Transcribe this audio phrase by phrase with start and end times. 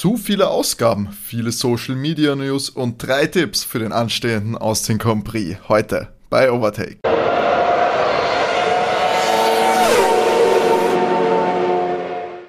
[0.00, 5.24] Zu viele Ausgaben, viele Social Media News und drei Tipps für den anstehenden Austin Grand
[5.24, 5.58] Prix.
[5.68, 7.00] Heute bei Overtake.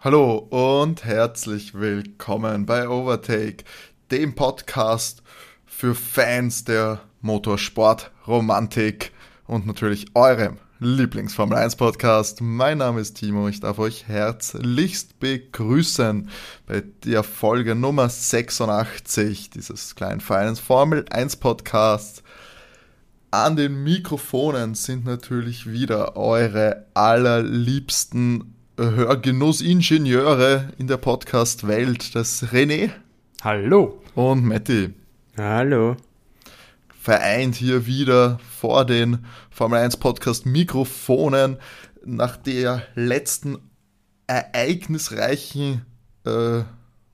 [0.01, 3.65] Hallo und herzlich willkommen bei Overtake,
[4.11, 5.21] dem Podcast
[5.65, 9.11] für Fans der Motorsport-Romantik
[9.45, 12.41] und natürlich eurem Lieblingsformel 1 Podcast.
[12.41, 13.47] Mein Name ist Timo.
[13.47, 16.27] Ich darf euch herzlichst begrüßen
[16.65, 22.23] bei der Folge Nummer 86 dieses kleinen feinen Formel 1 Podcasts.
[23.29, 32.15] An den Mikrofonen sind natürlich wieder eure allerliebsten Hörgenussingenieure in der Podcast-Welt.
[32.15, 32.89] Das René.
[33.43, 34.01] Hallo.
[34.15, 34.95] Und Matti.
[35.37, 35.95] Hallo
[37.01, 41.57] vereint hier wieder vor den Formel 1 Podcast Mikrofonen
[42.05, 43.57] nach der letzten
[44.27, 45.83] ereignisreichen,
[46.27, 46.59] äh,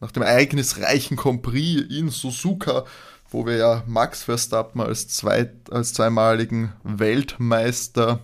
[0.02, 2.84] nach dem ereignisreichen Compris in Suzuka,
[3.30, 8.20] wo wir ja Max Verstappen als, zweit, als zweimaligen Weltmeister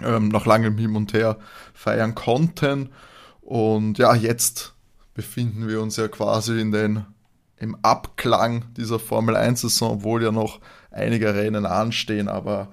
[0.00, 1.36] ähm, nach langem Hin und Her
[1.74, 2.90] feiern konnten.
[3.40, 4.74] Und ja, jetzt
[5.14, 7.06] befinden wir uns ja quasi in den
[7.60, 12.28] im Abklang dieser Formel 1-Saison, obwohl ja noch einige Rennen anstehen.
[12.28, 12.68] Aber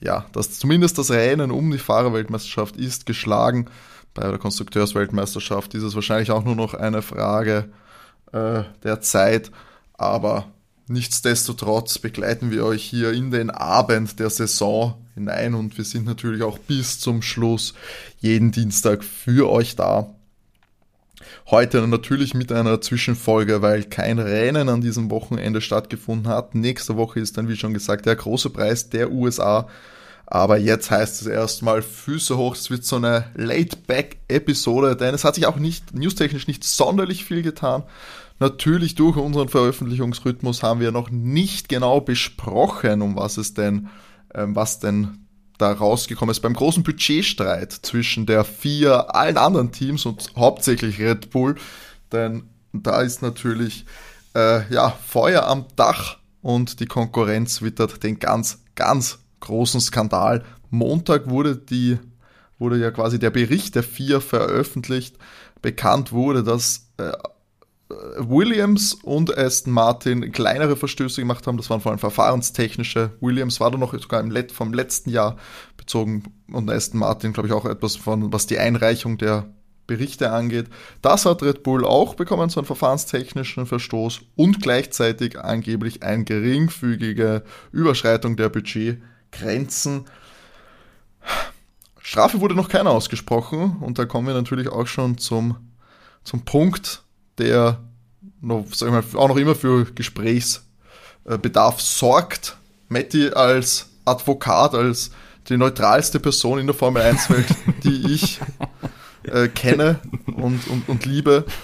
[0.00, 3.66] ja, das, zumindest das Rennen um die Fahrerweltmeisterschaft ist geschlagen.
[4.14, 7.70] Bei der Konstrukteursweltmeisterschaft ist es wahrscheinlich auch nur noch eine Frage
[8.32, 9.52] äh, der Zeit.
[9.94, 10.46] Aber
[10.88, 16.42] nichtsdestotrotz begleiten wir euch hier in den Abend der Saison hinein und wir sind natürlich
[16.42, 17.74] auch bis zum Schluss
[18.18, 20.14] jeden Dienstag für euch da.
[21.50, 26.54] Heute natürlich mit einer Zwischenfolge, weil kein Rennen an diesem Wochenende stattgefunden hat.
[26.54, 29.68] Nächste Woche ist dann, wie schon gesagt, der große Preis der USA.
[30.26, 32.54] Aber jetzt heißt es erstmal Füße hoch.
[32.54, 37.42] Es wird so eine Late-Back-Episode, denn es hat sich auch nicht, newstechnisch nicht sonderlich viel
[37.42, 37.82] getan.
[38.38, 43.88] Natürlich durch unseren Veröffentlichungsrhythmus haben wir noch nicht genau besprochen, um was es denn,
[44.34, 45.21] ähm, was denn
[45.62, 51.30] da rausgekommen ist beim großen Budgetstreit zwischen der vier, allen anderen Teams und hauptsächlich Red
[51.30, 51.54] Bull.
[52.10, 52.42] Denn
[52.72, 53.86] da ist natürlich
[54.34, 60.44] äh, ja, Feuer am Dach und die Konkurrenz wittert den ganz, ganz großen Skandal.
[60.70, 61.98] Montag wurde die
[62.58, 65.16] wurde ja quasi der Bericht der vier veröffentlicht.
[65.62, 67.12] Bekannt wurde, dass äh,
[68.18, 71.56] Williams und Aston Martin kleinere Verstöße gemacht haben.
[71.56, 73.12] Das waren vor allem verfahrenstechnische.
[73.20, 75.36] Williams war da noch sogar im Let vom letzten Jahr
[75.76, 79.46] bezogen und Aston Martin, glaube ich, auch etwas von, was die Einreichung der
[79.86, 80.66] Berichte angeht.
[81.02, 87.42] Das hat Red Bull auch bekommen, so einen verfahrenstechnischen Verstoß und gleichzeitig angeblich eine geringfügige
[87.72, 90.04] Überschreitung der Budgetgrenzen.
[92.00, 95.56] Strafe wurde noch keine ausgesprochen und da kommen wir natürlich auch schon zum,
[96.24, 97.02] zum Punkt,
[97.42, 97.78] der
[98.40, 102.56] noch, sag ich mal, auch noch immer für Gesprächsbedarf sorgt.
[102.88, 105.10] Matti als Advokat, als
[105.48, 107.46] die neutralste Person in der Formel 1-Welt,
[107.84, 108.40] die ich
[109.24, 111.44] äh, kenne und, und, und liebe.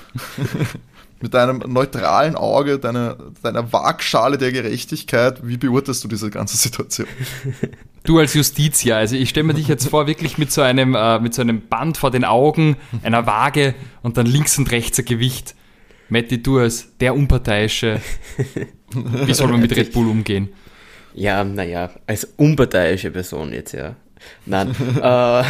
[1.21, 7.09] Mit deinem neutralen Auge, deiner, deiner Waagschale der Gerechtigkeit, wie beurteilst du diese ganze Situation?
[8.05, 11.19] Du als Justitia, also ich stelle mir dich jetzt vor, wirklich mit so einem, äh,
[11.19, 15.05] mit so einem Band vor den Augen, einer Waage und dann links und rechts ein
[15.05, 15.55] Gewicht.
[16.09, 18.01] Matti, du als der Unparteiische,
[19.27, 20.49] wie soll man mit Red Bull umgehen?
[21.15, 23.97] Ja, naja, als unparteiische Person jetzt, ja.
[24.47, 24.71] Nein.
[25.03, 25.45] äh,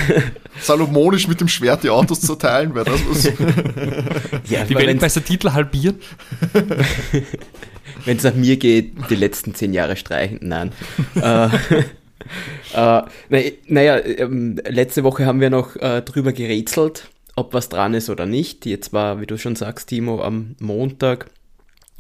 [0.61, 3.25] Salomonisch mit dem Schwert die Autos zerteilen, wäre das was?
[4.51, 5.97] ja, die Weltmeistertitel halbieren?
[8.05, 10.39] wenn es nach mir geht, die letzten zehn Jahre streichen.
[10.43, 10.73] Nein.
[11.15, 11.49] äh,
[12.75, 18.10] äh, naja, ähm, letzte Woche haben wir noch äh, drüber gerätselt, ob was dran ist
[18.10, 18.66] oder nicht.
[18.66, 21.31] Jetzt war, wie du schon sagst, Timo, am Montag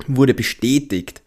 [0.06, 1.22] wurde bestätigt,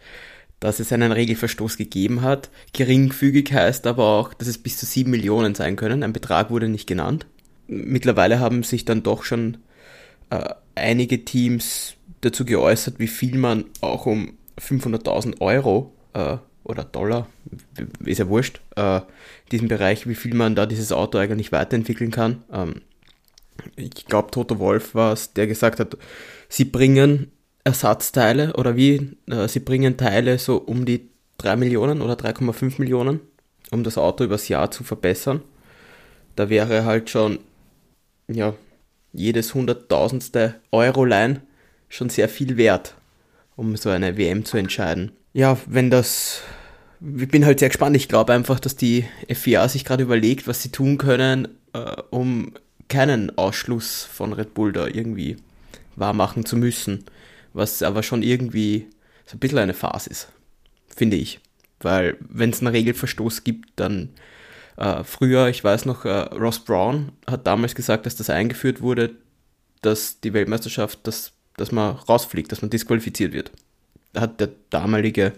[0.59, 2.49] dass es einen Regelverstoß gegeben hat.
[2.73, 6.03] Geringfügig heißt aber auch, dass es bis zu sieben Millionen sein können.
[6.03, 7.25] Ein Betrag wurde nicht genannt.
[7.67, 9.57] Mittlerweile haben sich dann doch schon
[10.29, 17.27] äh, einige Teams dazu geäußert, wie viel man auch um 500.000 Euro äh, oder Dollar,
[18.05, 19.03] ist ja wurscht, äh, in
[19.51, 22.43] diesem Bereich, wie viel man da dieses Auto eigentlich weiterentwickeln kann.
[22.53, 22.81] Ähm,
[23.75, 25.97] ich glaube, Toto Wolf war es, der gesagt hat,
[26.49, 27.31] sie bringen
[27.63, 29.17] Ersatzteile oder wie?
[29.29, 33.19] Äh, sie bringen Teile so um die 3 Millionen oder 3,5 Millionen,
[33.71, 35.41] um das Auto übers Jahr zu verbessern.
[36.35, 37.39] Da wäre halt schon,
[38.27, 38.53] ja,
[39.13, 41.41] jedes hunderttausendste Euroline
[41.89, 42.95] schon sehr viel wert,
[43.55, 45.11] um so eine WM zu entscheiden.
[45.33, 46.41] Ja, wenn das,
[47.01, 47.95] ich bin halt sehr gespannt.
[47.95, 52.53] Ich glaube einfach, dass die FIA sich gerade überlegt, was sie tun können, äh, um
[52.91, 55.37] keinen Ausschluss von Red Bull da irgendwie
[55.95, 57.05] wahrmachen zu müssen
[57.53, 58.87] was aber schon irgendwie
[59.25, 60.27] so ein bisschen eine Farce ist,
[60.95, 61.39] finde ich.
[61.79, 64.09] Weil wenn es einen Regelverstoß gibt, dann
[64.77, 69.11] äh, früher, ich weiß noch, äh, Ross Brown hat damals gesagt, dass das eingeführt wurde,
[69.81, 73.51] dass die Weltmeisterschaft, dass, dass man rausfliegt, dass man disqualifiziert wird.
[74.15, 75.33] Hat der damalige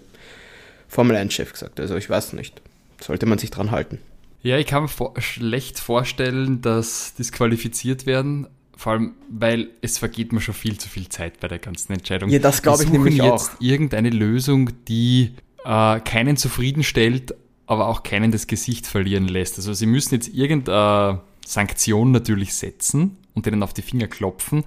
[0.88, 1.80] Formel 1-Chef gesagt.
[1.80, 2.62] Also ich weiß nicht.
[3.02, 4.00] Sollte man sich dran halten.
[4.44, 8.48] Ja, ich kann mir vor schlecht vorstellen, dass disqualifiziert werden.
[8.76, 12.30] Vor allem, weil es vergeht mir schon viel zu viel Zeit bei der ganzen Entscheidung.
[12.30, 13.62] Ja, das glaube ich nämlich jetzt auch.
[13.62, 15.32] irgendeine Lösung, die
[15.64, 17.34] äh, keinen zufriedenstellt,
[17.66, 19.58] aber auch keinen das Gesicht verlieren lässt.
[19.58, 24.66] Also sie müssen jetzt irgendeine Sanktion natürlich setzen und denen auf die Finger klopfen.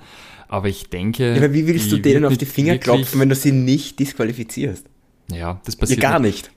[0.48, 1.30] Aber ich denke.
[1.30, 4.86] Ja, aber wie willst du denen auf die Finger klopfen, wenn du sie nicht disqualifizierst?
[5.30, 6.02] Ja, das passiert.
[6.02, 6.50] Ja, gar nicht.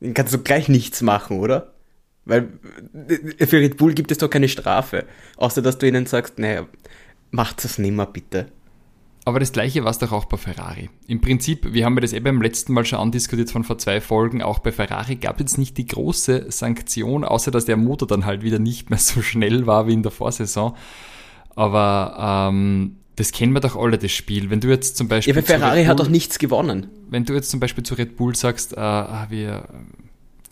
[0.00, 1.74] Dann kannst du gleich nichts machen, oder?
[2.24, 2.48] Weil
[3.38, 5.06] äh, für Red Bull gibt es doch keine Strafe.
[5.36, 6.66] Außer dass du ihnen sagst, naja,
[7.30, 8.46] macht das nimmer bitte.
[9.24, 10.90] Aber das gleiche war es doch auch bei Ferrari.
[11.06, 14.00] Im Prinzip, wir haben ja das eh beim letzten Mal schon andiskutiert von vor zwei
[14.00, 18.26] Folgen, auch bei Ferrari gab es nicht die große Sanktion, außer dass der Motor dann
[18.26, 20.74] halt wieder nicht mehr so schnell war wie in der Vorsaison.
[21.54, 24.50] Aber ähm, das kennen wir doch alle, das Spiel.
[24.50, 25.34] Wenn du jetzt zum Beispiel.
[25.34, 26.88] Ja, aber Ferrari Bull, hat doch nichts gewonnen.
[27.08, 29.68] Wenn du jetzt zum Beispiel zu Red Bull sagst, äh, ah, wir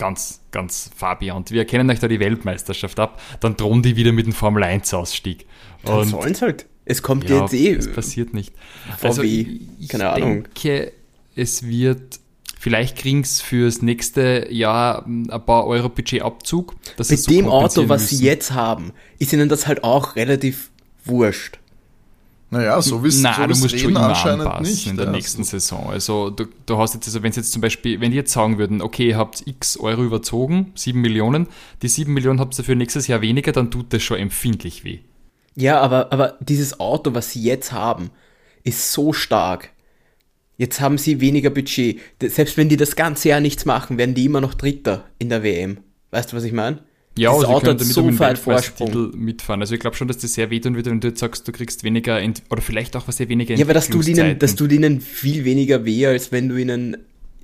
[0.01, 4.25] ganz, ganz Fabian, wir erkennen euch da die Weltmeisterschaft ab, dann drohen die wieder mit
[4.25, 5.47] dem Formel 1 Ausstieg.
[5.85, 6.67] Dann sollen halt.
[6.87, 7.75] Es kommt ja, jetzt eh.
[7.75, 8.55] Es passiert nicht.
[8.99, 10.45] VW, also ich, keine Ahnung.
[10.45, 10.93] denke,
[11.37, 12.19] es wird
[12.59, 16.77] Vielleicht kriegen sie fürs nächste Jahr ein paar Euro Budgetabzug.
[16.99, 18.17] Mit dem Auto, was müssen.
[18.19, 20.71] sie jetzt haben, ist ihnen das halt auch relativ
[21.07, 21.59] wurscht.
[22.53, 25.13] Naja, so wie es Nein, so du musst schon immer anpassen nicht, in der ja.
[25.13, 25.89] nächsten Saison.
[25.89, 28.59] Also du, du hast jetzt, also wenn sie jetzt zum Beispiel, wenn die jetzt sagen
[28.59, 31.47] würden, okay, ihr habt x Euro überzogen, 7 Millionen,
[31.83, 34.99] die 7 Millionen habt ihr für nächstes Jahr weniger, dann tut das schon empfindlich weh.
[35.55, 38.11] Ja, aber, aber dieses Auto, was sie jetzt haben,
[38.65, 39.71] ist so stark.
[40.57, 42.01] Jetzt haben sie weniger Budget.
[42.21, 45.45] Selbst wenn die das ganze Jahr nichts machen, werden die immer noch Dritter in der
[45.45, 45.79] WM.
[46.11, 46.81] Weißt du, was ich meine?
[47.19, 49.11] Ja, das also Auto hat so weit Vorsprung.
[49.17, 49.61] mitfahren.
[49.61, 51.83] Also ich glaube schon, dass das sehr wehtun würde, wenn du jetzt sagst, du kriegst
[51.85, 52.21] weniger
[52.51, 55.45] oder vielleicht auch was sehr weniger Ja, aber das tut, ihnen, das tut ihnen viel
[55.45, 56.97] weniger weh, als wenn du ihnen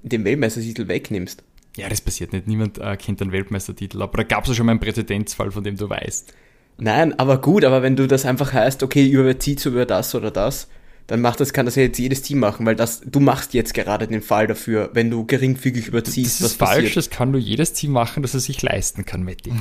[0.03, 1.43] den Weltmeistertitel wegnimmst.
[1.77, 2.47] Ja, das passiert nicht.
[2.47, 4.01] Niemand äh, kennt einen Weltmeistertitel.
[4.01, 6.33] Aber da gab es ja schon mal einen Präzedenzfall, von dem du weißt.
[6.79, 10.69] Nein, aber gut, aber wenn du das einfach heißt, okay, überzieht über das oder das,
[11.07, 13.75] dann macht das, kann das ja jetzt jedes Team machen, weil das, du machst jetzt
[13.75, 16.41] gerade den Fall dafür, wenn du geringfügig überziehst.
[16.41, 16.97] Das ist falsch, passiert.
[16.97, 19.51] das kann nur jedes Team machen, das es sich leisten kann, Matti.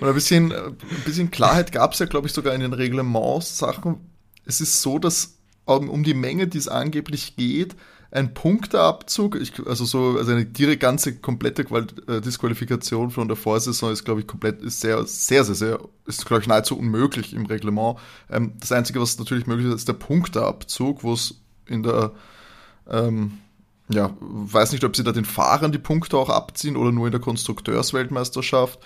[0.00, 3.96] Und ein bisschen, ein bisschen Klarheit gab es ja, glaube ich, sogar in den Reglements-Sachen.
[4.44, 7.76] Es ist so, dass um die Menge, die es angeblich geht,
[8.12, 13.36] ein Punkteabzug, ich, also so, also eine direkt ganze komplette Qual äh, Disqualifikation von der
[13.36, 17.32] Vorsaison ist, glaube ich, komplett, ist sehr, sehr, sehr, sehr, ist, glaube ich, nahezu unmöglich
[17.34, 17.98] im Reglement.
[18.28, 21.36] Ähm, das Einzige, was natürlich möglich ist, ist der Punkteabzug, wo es
[21.66, 22.10] in der,
[22.88, 23.38] ähm,
[23.88, 27.12] ja, weiß nicht, ob sie da den Fahrern die Punkte auch abziehen oder nur in
[27.12, 28.80] der Konstrukteursweltmeisterschaft.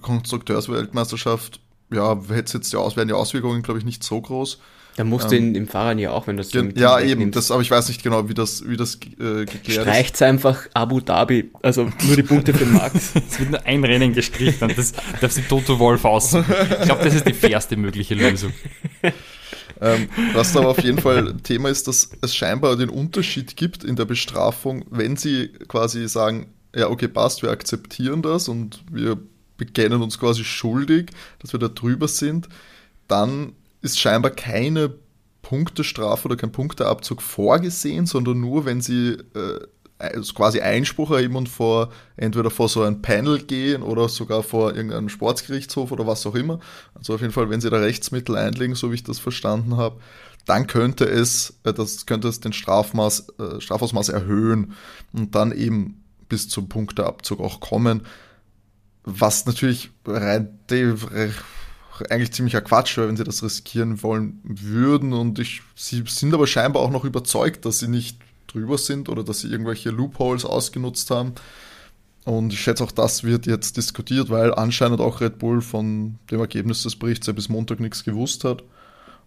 [0.00, 1.60] Konstrukteursweltmeisterschaft,
[1.90, 4.58] ja, hätte jetzt die Aus wären die Auswirkungen, glaube ich, nicht so groß.
[4.96, 7.60] Da musst ähm, du im Fahrrad ja auch, wenn das gen, Ja, eben, das, aber
[7.60, 10.26] ich weiß nicht genau, wie das, wie das äh, geklärt Streicht's ist.
[10.26, 13.12] einfach Abu Dhabi, also nur die Punkte für Max.
[13.28, 16.32] es wird nur ein Rennen gestrichen und das darf sich Toto Wolf aus.
[16.32, 16.42] Ich
[16.82, 18.52] glaube, das ist die fairste mögliche Lösung.
[19.78, 23.84] Ähm, was da aber auf jeden Fall Thema ist, dass es scheinbar den Unterschied gibt
[23.84, 29.18] in der Bestrafung, wenn sie quasi sagen, ja, okay, passt, wir akzeptieren das und wir
[29.58, 31.10] bekennen uns quasi schuldig,
[31.40, 32.48] dass wir da drüber sind,
[33.06, 33.52] dann
[33.86, 34.92] ist scheinbar keine
[35.42, 39.60] Punktestrafe oder kein Punkteabzug vorgesehen, sondern nur, wenn sie äh,
[39.98, 44.74] also quasi Einspruch erheben und vor entweder vor so ein Panel gehen oder sogar vor
[44.74, 46.58] irgendeinem Sportsgerichtshof oder was auch immer.
[46.94, 50.00] Also auf jeden Fall, wenn sie da Rechtsmittel einlegen, so wie ich das verstanden habe,
[50.46, 54.74] dann könnte es, äh, das könnte es den Strafmaß, äh, Strafausmaß erhöhen
[55.12, 58.02] und dann eben bis zum Punkteabzug auch kommen.
[59.04, 60.58] Was natürlich rein
[62.02, 65.12] eigentlich ziemlicher Quatsch wenn sie das riskieren wollen würden.
[65.12, 69.24] Und ich, sie sind aber scheinbar auch noch überzeugt, dass sie nicht drüber sind oder
[69.24, 71.32] dass sie irgendwelche Loopholes ausgenutzt haben.
[72.24, 76.40] Und ich schätze, auch das wird jetzt diskutiert, weil anscheinend auch Red Bull von dem
[76.40, 78.64] Ergebnis des Berichts ja bis Montag nichts gewusst hat.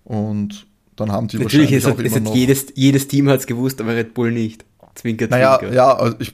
[0.03, 3.47] Und dann haben die Natürlich wahrscheinlich ist auch immer noch jedes, jedes Team hat es
[3.47, 4.65] gewusst, aber Red Bull nicht.
[4.95, 5.73] Zwinker, naja, zwinker.
[5.73, 6.33] Ja, also ich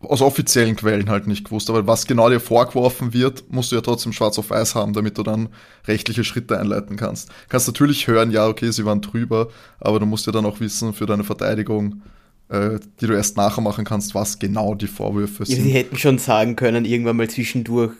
[0.00, 1.70] aus offiziellen Quellen halt nicht gewusst.
[1.70, 5.16] Aber was genau dir vorgeworfen wird, musst du ja trotzdem schwarz auf weiß haben, damit
[5.18, 5.48] du dann
[5.86, 7.30] rechtliche Schritte einleiten kannst.
[7.48, 9.48] Kannst natürlich hören, ja, okay, sie waren drüber,
[9.80, 12.02] aber du musst ja dann auch wissen für deine Verteidigung,
[12.48, 15.56] äh, die du erst nachher machen kannst, was genau die Vorwürfe sind.
[15.58, 17.92] Ja, sie hätten schon sagen können, irgendwann mal zwischendurch,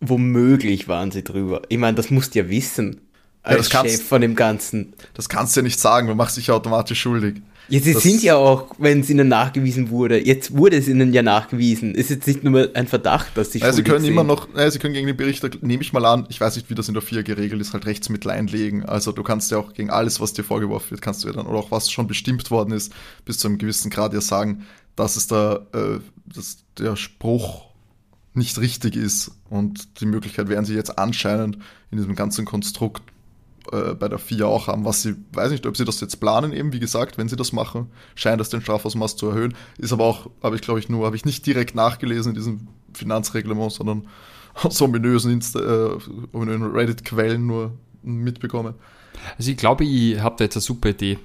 [0.00, 1.62] womöglich waren sie drüber.
[1.68, 3.00] Ich meine, das musst du ja wissen.
[3.44, 4.94] als das kannst- Chef von dem Ganzen.
[5.14, 7.42] Das kannst du ja nicht sagen, du machst dich ja automatisch schuldig.
[7.68, 10.18] Sie Das- sind ja auch, wenn es ihnen nachgewiesen wurde.
[10.22, 11.92] Jetzt wurde es ihnen ja nachgewiesen.
[11.94, 14.70] Es ist jetzt nicht nur ein Verdacht, dass sie Ja, sie können immer noch, ja,
[14.70, 16.94] sie können gegen den Bericht, nehme ich mal an, ich weiß nicht, wie das in
[16.94, 18.84] der 4 geregelt ist, halt Rechtsmittel einlegen.
[18.84, 21.46] Also du kannst ja auch gegen alles, was dir vorgeworfen wird, kannst du ja dann,
[21.46, 22.92] oder auch was schon bestimmt worden ist,
[23.24, 24.66] bis zu einem gewissen Grad ja sagen,
[24.96, 26.00] dass es da, äh,
[26.34, 27.66] dass der Spruch
[28.34, 29.30] nicht richtig ist.
[29.50, 31.58] Und die Möglichkeit werden sie jetzt anscheinend
[31.90, 33.02] in diesem ganzen Konstrukt
[33.72, 36.52] äh, bei der FIA auch haben, was sie, weiß nicht, ob sie das jetzt planen,
[36.52, 39.54] eben wie gesagt, wenn sie das machen, scheint das den Strafausmaß zu erhöhen.
[39.78, 42.68] Ist aber auch, habe ich glaube ich nur, habe ich nicht direkt nachgelesen in diesem
[42.94, 44.06] Finanzreglement, sondern
[44.54, 45.98] aus ominösen, Insta äh,
[46.32, 48.74] ominösen Reddit-Quellen nur mitbekommen.
[49.38, 51.18] Also ich glaube, ich habe da jetzt eine super Idee.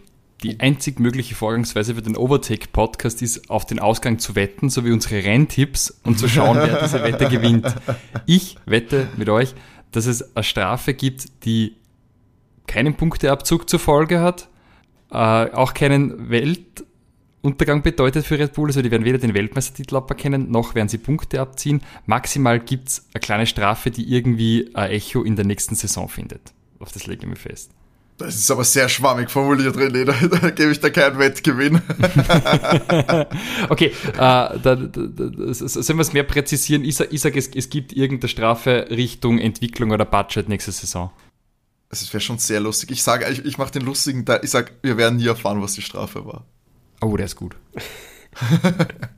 [0.44, 4.92] Die einzig mögliche Vorgangsweise für den Overtake-Podcast ist, auf den Ausgang zu wetten, so wie
[4.92, 7.74] unsere Renntipps und zu schauen, wer diese Wette gewinnt.
[8.28, 9.56] Ich wette mit euch,
[9.92, 11.77] dass es eine Strafe gibt, die
[12.68, 14.50] keinen Punkteabzug zur Folge hat,
[15.12, 18.68] äh, auch keinen Weltuntergang bedeutet für Red Bull.
[18.68, 21.82] Also die werden weder den Weltmeistertitel aberkennen, noch werden sie Punkte abziehen.
[22.06, 26.54] Maximal gibt's eine kleine Strafe, die irgendwie ein Echo in der nächsten Saison findet.
[26.80, 27.72] Auf das lege ich mir fest.
[28.18, 31.82] Das ist aber sehr schwammig formuliert, René, da, da gebe ich da keinen Wettgewinn.
[33.70, 36.84] Okay, äh, da, da, da, sollen wir es mehr präzisieren?
[36.84, 41.12] Ich sage, ich sag, es, es gibt irgendeine Strafe Richtung Entwicklung oder Budget nächste Saison.
[41.90, 42.92] Es wäre schon sehr lustig.
[42.92, 44.42] Ich sage, ich, ich mache den lustigen, Teil.
[44.44, 46.46] ich sage, wir werden nie erfahren, was die Strafe war.
[47.02, 47.56] Oh, der ist gut.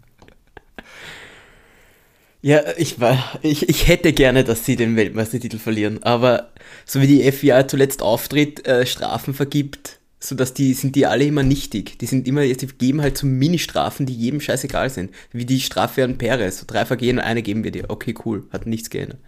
[2.42, 6.52] Ja, ich, war, ich, ich hätte gerne, dass sie den Weltmeistertitel verlieren, aber
[6.86, 11.26] so wie die FIA zuletzt auftritt, äh, Strafen vergibt, so dass die, sind die alle
[11.26, 12.00] immer nichtig.
[12.00, 15.12] Die sind immer, die geben halt so Mini-Strafen, die jedem scheißegal sind.
[15.34, 16.60] Wie die Strafe an Perez.
[16.60, 17.86] So drei Vergehen und eine geben wir dir.
[17.90, 18.48] Okay, cool.
[18.52, 19.20] Hat nichts geändert.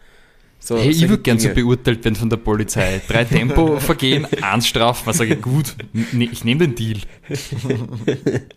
[0.63, 3.01] So, Hey, ich würde gern so beurteilt werden von der Polizei.
[3.07, 5.07] Drei Tempovergehen, eins Strafen.
[5.07, 5.41] Was sage ich?
[5.41, 5.75] Gut,
[6.13, 6.99] ne, ich nehme den Deal.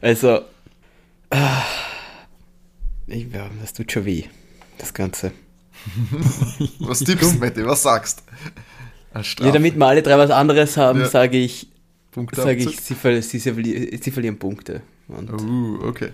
[0.00, 0.40] Also,
[1.30, 1.62] ah,
[3.06, 4.24] ich, ja, das tut schon weh,
[4.78, 5.30] das Ganze.
[6.80, 7.64] Was tippst du, Matti?
[7.64, 8.24] Was sagst.
[9.14, 11.08] Ja, damit wir alle drei was anderes haben, Ja.
[11.08, 11.68] sage ich,
[12.14, 12.48] Abzug?
[12.48, 14.82] ich, sie, ver sie, sie, verli sie verlieren Punkte.
[15.08, 16.10] Und Uh, okay.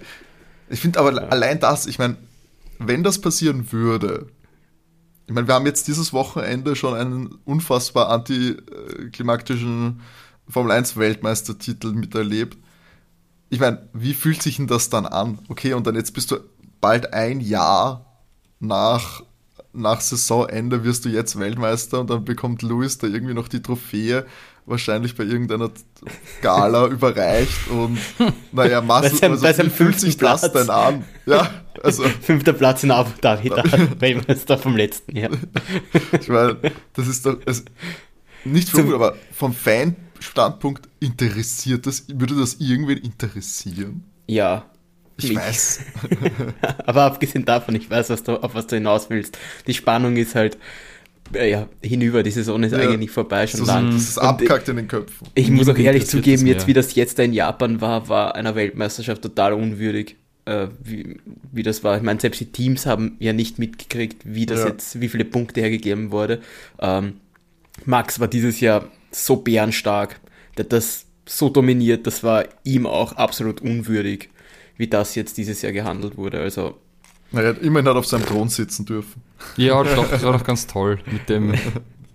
[0.69, 2.17] Ich finde aber allein das, ich meine,
[2.79, 4.27] wenn das passieren würde,
[5.27, 10.01] ich meine, wir haben jetzt dieses Wochenende schon einen unfassbar antiklimaktischen
[10.49, 12.57] Formel 1 Weltmeistertitel miterlebt.
[13.49, 15.41] Ich meine, wie fühlt sich denn das dann an?
[15.49, 16.37] Okay, und dann jetzt bist du
[16.81, 18.07] bald ein Jahr
[18.61, 19.23] nach,
[19.73, 24.27] nach Saisonende wirst du jetzt Weltmeister und dann bekommt Lewis da irgendwie noch die Trophäe,
[24.67, 25.71] wahrscheinlich bei irgendeiner
[26.43, 27.99] Gala überreicht und
[28.53, 30.53] naja, seinem- also bei seinem fühlt sich fünften das Platz.
[30.53, 31.05] denn an?
[31.27, 31.51] Ja,
[31.83, 33.63] also Fünfter Platz in Abu Dhabi, da
[34.01, 35.31] Weltmeister vom letzten Jahr.
[36.21, 36.57] ich meine,
[36.95, 37.65] das ist doch es,
[38.45, 44.05] nicht Zum- vom, aber vom Fan-Standpunkt interessiert das, würde das irgendwen interessieren?
[44.27, 44.65] Ja.
[45.19, 45.39] Ich mich.
[45.39, 45.81] weiß.
[46.85, 49.39] Aber abgesehen davon, ich weiß, was du, auf was du hinaus willst.
[49.67, 50.59] Die Spannung ist halt
[51.35, 52.23] ja, hinüber.
[52.23, 52.79] Die Saison ist Ja.
[52.79, 53.91] eigentlich vorbei, schon Das, lang.
[53.93, 55.27] das ist Und abkackt in den Köpfen.
[55.35, 58.55] Ich muss auch ehrlich zugeben, jetzt wie das jetzt da in Japan war, war einer
[58.55, 60.17] Weltmeisterschaft total unwürdig.
[60.45, 61.19] Äh, wie,
[61.51, 61.97] wie das war.
[61.97, 64.69] Ich meine, selbst die Teams haben ja nicht mitgekriegt, wie das Ja.
[64.69, 66.41] jetzt, wie viele Punkte hergegeben wurde.
[66.79, 67.15] Ähm,
[67.85, 70.21] Max war dieses Jahr so bärenstark,
[70.57, 74.31] der hat das so dominiert, das war ihm auch absolut unwürdig,
[74.77, 76.39] wie das jetzt dieses Jahr gehandelt wurde.
[76.41, 76.77] Also
[77.33, 79.21] Naja, immerhin hat er auf seinem Thron sitzen dürfen.
[79.57, 80.99] Ja, doch, das war doch ganz toll.
[81.11, 81.55] Mit dem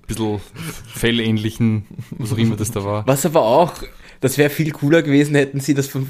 [0.07, 0.41] bisschen
[0.93, 1.85] fellähnlichen,
[2.17, 3.05] was auch immer das da war.
[3.07, 3.73] Was aber auch,
[4.19, 6.07] das wäre viel cooler gewesen, hätten sie das von,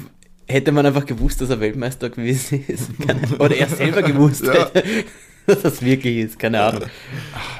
[0.48, 2.90] hätte man einfach gewusst, dass er Weltmeister gewesen ist.
[3.38, 4.52] Oder er selber gewusst Ja.
[4.54, 4.82] hätte,
[5.46, 6.38] dass das wirklich ist.
[6.38, 6.82] Keine Ahnung.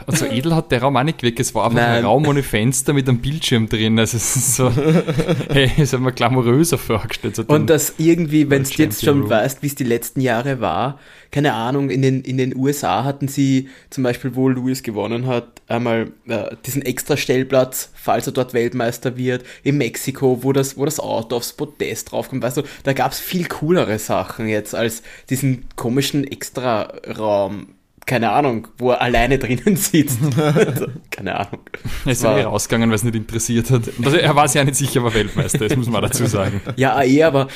[0.07, 1.39] Und so edel hat der Raum auch nicht gewirkt.
[1.41, 2.05] Es war einfach ein Nein.
[2.05, 3.99] Raum ohne Fenster mit einem Bildschirm drin.
[3.99, 4.71] Also es ist so,
[5.51, 7.37] hey, es hat mir glamouröser vorgestellt.
[7.37, 9.31] So Und das irgendwie, wenn du jetzt schon Room.
[9.31, 10.99] weißt, wie es die letzten Jahre war,
[11.33, 15.63] keine Ahnung, in den, in den USA hatten sie zum Beispiel, wo Lewis gewonnen hat,
[15.67, 20.85] einmal äh, diesen extra Stellplatz, falls er dort Weltmeister wird, in Mexiko, wo das, wo
[20.85, 25.03] das Auto aufs Podest draufkommt, weißt du, da gab es viel coolere Sachen jetzt als
[25.31, 27.69] diesen komischen Extra-Raum.
[28.05, 30.19] Keine Ahnung, wo er alleine drinnen sitzt.
[30.37, 31.61] also, keine Ahnung.
[32.05, 33.83] er ist war- irgendwie rausgegangen, weil es nicht interessiert hat.
[34.05, 36.61] Also er war sich ja nicht sicher, aber Weltmeister, das muss man dazu sagen.
[36.77, 37.49] Ja, eh, aber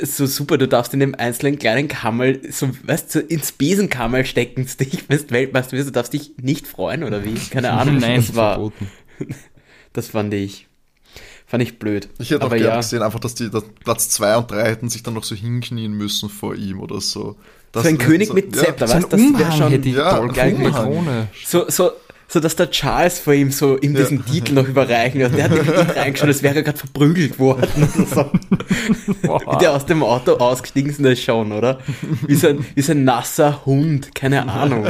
[0.00, 4.24] so super, du darfst in dem einzelnen kleinen Kammerl, so, weißt du, so ins Besenkammerl
[4.24, 7.34] stecken, dich, wenn du Weltmeister wirst, du darfst dich nicht freuen, oder wie?
[7.50, 7.98] Keine Ahnung.
[7.98, 8.88] Nein, das war, verboten.
[9.92, 10.68] das fand ich,
[11.52, 12.08] fand ich blöd.
[12.18, 14.64] Ich hätte auch aber gerne ja, gesehen, einfach, dass die dass Platz 2 und 3
[14.64, 17.36] hätten sich dann noch so hinknien müssen vor ihm oder so.
[17.72, 19.86] Das so ein König so- mit ja, Zepter, ein weißt du, das wäre schon, hätte
[19.90, 20.56] ich ja, geil.
[20.72, 21.28] Krone.
[21.44, 21.90] so, so,
[22.26, 24.32] so dass der Charles vor ihm so ihm diesen ja.
[24.32, 25.36] Titel noch überreichen hat.
[25.36, 27.68] Der hat nämlich reingeschaut, als wäre er gerade verprügelt worden.
[28.06, 28.30] So.
[29.22, 31.80] Wie der aus dem Auto ausgestiegen ist, schon, oder?
[32.26, 34.86] Wie so, ein, wie so ein nasser Hund, keine Ahnung.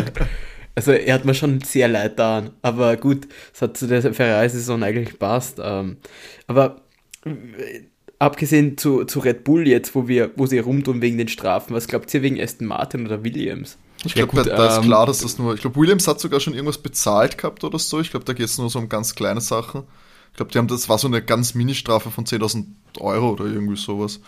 [0.74, 2.50] Also er hat mir schon sehr leid da.
[2.62, 5.58] Aber gut, es hat zu der Ferrari-Saison eigentlich passt.
[5.62, 5.98] Ähm,
[6.46, 6.82] aber
[7.24, 7.82] äh,
[8.18, 11.88] abgesehen zu, zu Red Bull jetzt, wo wir, wo sie rumtun wegen den Strafen, was
[11.88, 13.76] glaubt ihr wegen Aston Martin oder Williams?
[14.04, 15.54] Ich glaube, ja, da, ist ähm, klar, dass das nur.
[15.54, 18.00] Ich glaube, Williams hat sogar schon irgendwas bezahlt gehabt oder so.
[18.00, 19.84] Ich glaube, da geht es nur so um ganz kleine Sachen.
[20.30, 22.64] Ich glaube, die haben das war so eine ganz Mini-Strafe von 10.000
[22.98, 24.20] Euro oder irgendwie sowas.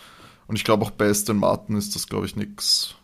[0.46, 2.94] Und ich glaube auch bei Aston Martin ist das, glaube ich, nichts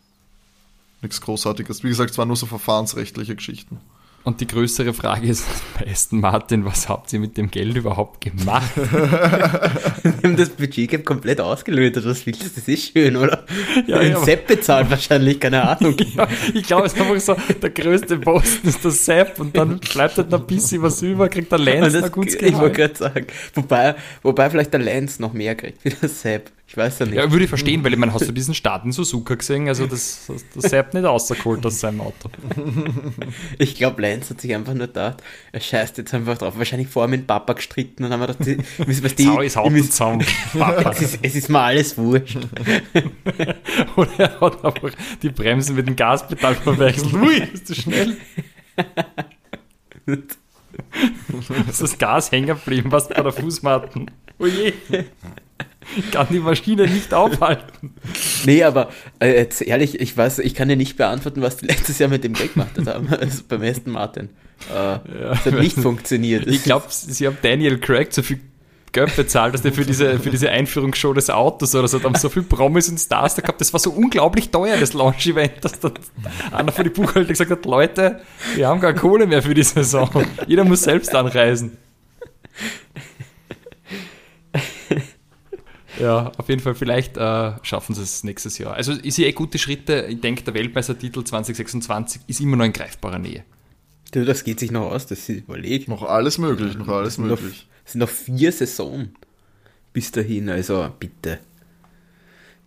[1.01, 1.83] nichts Großartiges.
[1.83, 3.79] Wie gesagt, es waren nur so verfahrensrechtliche Geschichten.
[4.23, 5.45] Und die größere Frage ist
[5.79, 8.69] bei Aston Martin, was habt ihr mit dem Geld überhaupt gemacht?
[8.75, 12.49] Wir haben das Budget komplett ausgelötet, was willst du?
[12.53, 13.45] Das ist schön, oder?
[13.87, 15.95] Ja, ja Sepp bezahlt wahrscheinlich, keine Ahnung.
[16.15, 19.79] Ja, ich glaube, es ist einfach so, der größte Posten ist der Sepp und dann
[19.79, 22.95] bleibt halt noch ein bisschen was über, kriegt der Lance noch gut Ich wollte gerade
[22.95, 26.51] sagen, wobei, wobei vielleicht der Lance noch mehr kriegt wie der Sepp.
[26.71, 27.15] Ich weiß ja nicht.
[27.15, 29.67] Ja, würde ich verstehen, weil ich meine, hast du diesen Start in Suzuka gesehen?
[29.67, 32.29] Also das, das Sepp nicht rausgeholt aus seinem Auto.
[33.57, 36.57] Ich glaube, Lance hat sich einfach nur gedacht, er scheißt jetzt einfach drauf.
[36.57, 38.57] Wahrscheinlich vor ihm mit Papa gestritten und haben wir gedacht, die,
[39.03, 40.25] was die, Sau ist müssen, zusammen.
[40.91, 42.37] Es, ist, es ist mir alles wurscht.
[43.97, 47.13] Oder er hat einfach die Bremsen mit dem Gaspedal verwechselt.
[47.13, 48.15] Ui, bist du schnell?
[51.67, 54.09] ist das Gas hängen geblieben, was bei der Fußmatten.
[54.39, 54.73] Oje.
[54.89, 55.05] Ich
[56.11, 57.93] kann die Maschine nicht aufhalten.
[58.45, 61.99] Nee, aber äh, jetzt ehrlich, ich weiß, ich kann dir nicht beantworten, was die letztes
[61.99, 64.29] Jahr mit dem Geld gemacht haben, also beim Aston Martin.
[64.69, 66.47] Äh, ja, das hat nicht funktioniert.
[66.47, 68.39] Ich glaube, sie haben Daniel Craig so viel
[68.91, 72.15] Geld bezahlt, dass der für diese, für diese Einführungsshow des Autos oder so, da haben
[72.15, 75.79] so viele Promis und Stars da gehabt, das war so unglaublich teuer, das Launch-Event, dass
[75.79, 75.93] dann
[76.51, 78.19] einer von den Buchhalter gesagt hat, Leute,
[78.55, 80.09] wir haben gar Kohle mehr für die Saison.
[80.45, 81.77] Jeder muss selbst anreisen.
[86.01, 88.73] Ja, auf jeden Fall, vielleicht äh, schaffen sie es nächstes Jahr.
[88.73, 90.07] Also ich sehe eh gute Schritte.
[90.09, 93.43] Ich denke, der Weltmeistertitel 2026 ist immer noch in greifbarer Nähe.
[94.11, 95.87] Du, das geht sich noch aus, das ist überlegt.
[95.87, 97.67] Noch alles möglich, noch alles sind möglich.
[97.85, 99.15] Es sind noch vier Saisonen
[99.93, 101.39] bis dahin, also bitte.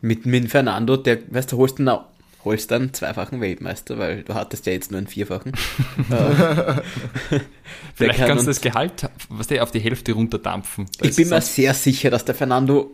[0.01, 2.01] Mit, mit Fernando, der, weißt du, holst du
[2.45, 5.53] holst dann zweifachen Weltmeister, weil du hattest ja jetzt nur einen vierfachen.
[6.11, 7.41] Äh,
[7.95, 10.87] Vielleicht kann kannst du das Gehalt was der auf die Hälfte runterdampfen.
[11.01, 12.91] Ich bin mir sehr sicher, dass der Fernando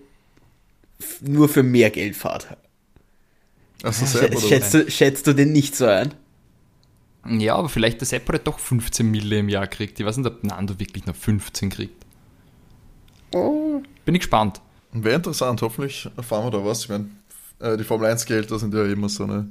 [1.21, 2.57] nur für mehr Geld fahrt.
[3.83, 6.15] Also selber, schätzt, du, schätzt du den nicht so ein?
[7.27, 9.99] Ja, aber vielleicht der Separate doch 15 Mille im Jahr kriegt.
[10.01, 12.07] Ich weiß nicht, ob Nando wirklich noch 15 kriegt.
[13.33, 13.83] Oh.
[14.05, 14.61] Bin ich gespannt.
[14.93, 16.83] Wäre interessant, hoffentlich erfahren wir da was.
[16.83, 17.11] Ich meine,
[17.61, 19.49] äh, die Formel 1 Gelder sind ja immer so eine,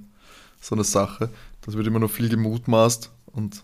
[0.60, 1.30] so eine Sache.
[1.62, 3.64] Das wird immer noch viel gemutmaßt und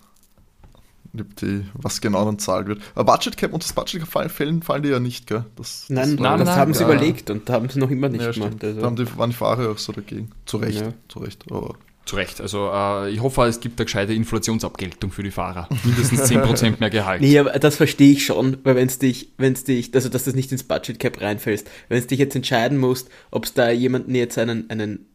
[1.24, 2.82] die, was genau dann zahlt wird.
[2.94, 5.46] Aber Budget Cap und das Budget Cap fallen, fallen, fallen die ja nicht, gell?
[5.56, 6.90] Das, nein, das, nein, das nein, haben sie ja.
[6.90, 8.64] überlegt und haben sie noch immer nicht ja, gemacht.
[8.64, 8.80] Also.
[8.80, 10.32] Da haben die, waren die Fahrer auch so dagegen.
[10.46, 10.94] Zu Recht, ja.
[11.08, 11.46] zu Recht.
[11.50, 11.76] Aber
[12.06, 12.40] zu Recht.
[12.40, 15.68] Also äh, ich hoffe, es gibt eine gescheite Inflationsabgeltung für die Fahrer.
[15.84, 17.22] Mindestens 10% mehr Gehalt.
[17.26, 20.26] Nee, aber das verstehe ich schon, weil wenn es dich, wenn es dich, also dass
[20.26, 23.72] das nicht ins Budget Cap reinfällst, wenn es dich jetzt entscheiden musst, ob es da
[23.72, 25.08] jemanden jetzt einen, einen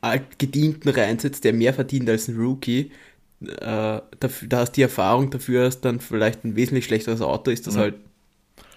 [0.00, 2.90] altgedienten reinsetzt, der mehr verdient als ein Rookie,
[3.40, 7.66] äh, da, da hast die Erfahrung dafür hast, dann vielleicht ein wesentlich schlechteres Auto ist,
[7.66, 7.82] das ja.
[7.82, 7.94] halt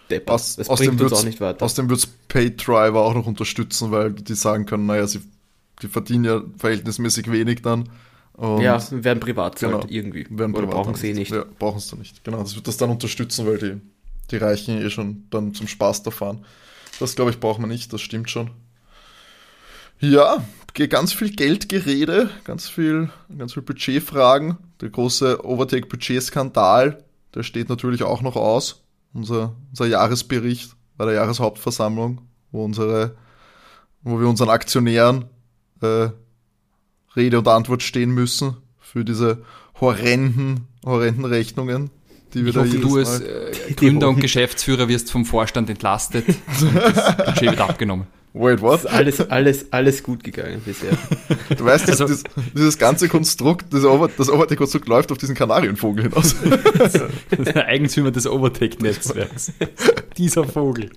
[0.09, 0.29] deppert.
[0.35, 1.65] Aus, das bringt uns auch nicht weiter.
[1.65, 5.21] Außerdem wird es Pay Driver auch noch unterstützen, weil die sagen können, naja, sie
[5.81, 7.89] die verdienen ja verhältnismäßig wenig dann.
[8.37, 10.25] Ja, werden privat genau, irgendwie.
[10.29, 11.31] Werden Oder brauchen sie eh nicht.
[11.31, 12.23] Ja, brauchen sie nicht.
[12.23, 13.81] Genau, das wird das dann unterstützen, weil die,
[14.31, 16.45] die Reichen eh schon dann zum Spaß da fahren.
[16.99, 18.51] Das glaube ich braucht man nicht, das stimmt schon.
[19.99, 24.57] Ja, ganz viel Geldgerede, ganz viel, ganz viel Budgetfragen.
[24.79, 27.03] Der große Overtake-Budget-Skandal,
[27.35, 28.83] der steht natürlich auch noch aus.
[29.13, 33.15] Unser, unser Jahresbericht bei der Jahreshauptversammlung, wo unsere,
[34.03, 35.25] wo wir unseren Aktionären
[35.81, 36.09] äh,
[37.15, 39.43] Rede und Antwort stehen müssen für diese
[39.79, 41.89] horrenden, horrenden Rechnungen,
[42.33, 46.25] die wir ich da hoffe, du als äh, Gründer und Geschäftsführer wirst vom Vorstand entlastet
[46.29, 48.07] und das Budget wird abgenommen.
[48.33, 48.85] Wait, what?
[48.87, 50.91] Alles, alles, alles gut gegangen bisher.
[51.57, 52.23] Du weißt, also, dieses,
[52.55, 56.35] dieses ganze Konstrukt, das, Over, das Overtake-Konstrukt läuft auf diesen Kanarienvogel hinaus.
[57.31, 59.51] der Eigentümer des Overtake-Netzwerks.
[60.17, 60.89] Dieser Vogel.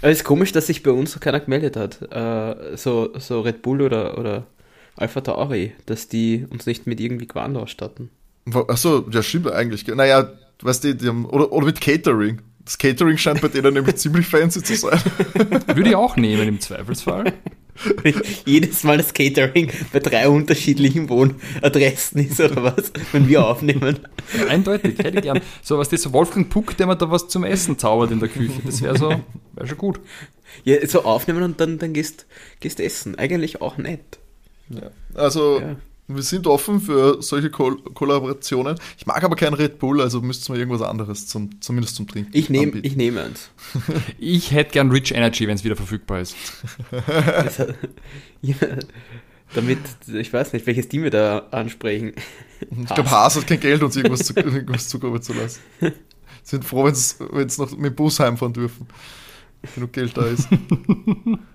[0.00, 2.00] Aber es ist komisch, dass sich bei uns keiner gemeldet hat.
[2.10, 4.46] Äh, so, so Red Bull oder, oder
[4.96, 8.10] Alpha Tauri, dass die uns nicht mit irgendwie Qualen ausstatten.
[8.68, 9.86] Achso, ja, stimmt eigentlich.
[9.86, 12.40] Naja, weißt du, die haben, oder, oder mit Catering.
[12.70, 15.00] Das Catering scheint bei denen nämlich ziemlich fancy zu sein.
[15.66, 17.32] Würde ich auch nehmen im Zweifelsfall.
[18.46, 23.98] jedes Mal das Catering bei drei unterschiedlichen Wohnadressen ist oder was, wenn wir aufnehmen.
[24.48, 25.40] Eindeutig, hätte ich gern.
[25.62, 28.60] So was das Wolfgang Puck, der mir da was zum Essen zaubert in der Küche.
[28.64, 29.20] Das wäre so,
[29.54, 29.98] wäre schon gut.
[30.62, 32.26] Ja, so aufnehmen und dann, dann gehst,
[32.60, 33.18] gehst essen.
[33.18, 34.20] Eigentlich auch nett.
[34.68, 34.92] Ja.
[35.16, 35.74] Also, Ja.
[36.14, 38.76] Wir sind offen für solche Kol Kollaborationen.
[38.98, 42.30] Ich mag aber kein Red Bull, also müssten wir irgendwas anderes, zum, zumindest zum Trinken.
[42.34, 43.50] Ich nehme ich nehm eins.
[44.18, 46.36] Ich hätte gern Rich Energy, wenn es wieder verfügbar ist.
[46.90, 47.74] Hat-
[48.42, 48.54] ja,
[49.54, 52.12] damit, ich weiß nicht, welches Team wir da ansprechen.
[52.82, 55.60] Ich glaube, Haas hat kein Geld, uns irgendwas, zu, irgendwas zukommen zu lassen.
[56.42, 56.94] Sind froh, wenn
[57.48, 58.86] sie noch mit dem Bus heimfahren dürfen.
[59.74, 60.48] Genug Geld da ist.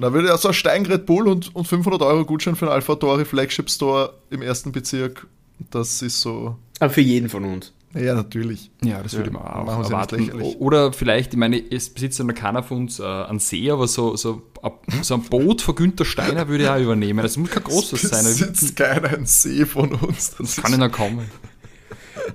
[0.00, 2.94] Da würde also ein Stein Red Bull und, und 500 Euro Gutschein für den Alpha
[2.96, 5.26] Tori Flagship Store im ersten Bezirk.
[5.70, 6.56] Das ist so.
[6.78, 7.72] Aber für jeden von uns.
[7.92, 8.70] Ja, natürlich.
[8.84, 10.30] Ja, das würde ich mir auch machen erwarten.
[10.60, 13.88] Oder vielleicht, ich meine, es besitzt ja noch keiner von uns äh, einen See, aber
[13.88, 17.20] so, so, ab- so ein Boot von Günther Steiner würde ich auch übernehmen.
[17.20, 18.24] Das muss kein großes sein.
[18.24, 20.36] Es sitzt keiner ein See von uns.
[20.38, 21.26] Das kann ich noch kommen.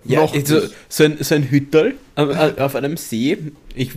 [0.04, 0.74] Ja, Noch so, nicht.
[0.90, 3.38] so ein, so ein Hütterl auf, auf einem See.
[3.76, 3.92] Ich,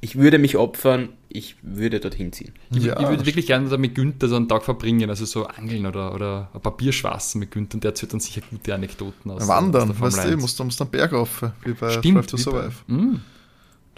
[0.00, 2.52] ich würde mich opfern, ich würde dorthin ziehen.
[2.72, 5.46] Ich, Ja, ich würde wirklich gerne da mit Günther so einen Tag verbringen, also so
[5.46, 9.46] angeln oder, oder ein Papierschwassen mit Günther, und der erzählt dann sicher gute Anekdoten aus.
[9.48, 10.40] Wandern, aus weißt du, 1.
[10.40, 12.30] musst du musst dann Berg rauf, wie bei Drive Stimmt.
[12.30, 12.74] to wie bei- Survive.
[12.86, 13.20] Mm.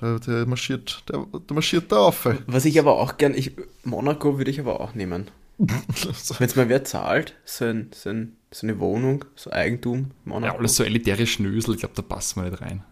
[0.01, 2.27] Der, der marschiert, der, der marschiert da auf.
[2.47, 3.53] Was ich aber auch gern, ich,
[3.85, 5.31] Monaco würde ich aber auch nehmen.
[5.59, 10.55] Wenn es mal wer zahlt, so, ein, so, ein, so eine Wohnung, so Eigentum, Monaco.
[10.55, 12.83] Ja, alles so elitäre Schnösel, ich glaube, da passen wir nicht rein.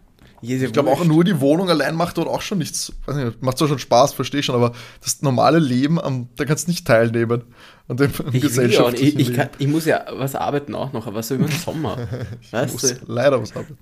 [0.45, 2.93] Jede Ich glaube auch nur die Wohnung allein macht dort auch schon nichts.
[3.05, 6.67] Weiß nicht, macht zwar schon Spaß, verstehe schon, aber das normale Leben, am, da kannst
[6.67, 7.43] du nicht teilnehmen
[7.87, 11.23] an dem Ich, gesellschaftlichen ich, ich, kann, ich muss ja was arbeiten auch noch, aber
[11.23, 11.97] so über den Sommer.
[12.41, 13.77] Ich weißt muss du, leider was arbeiten.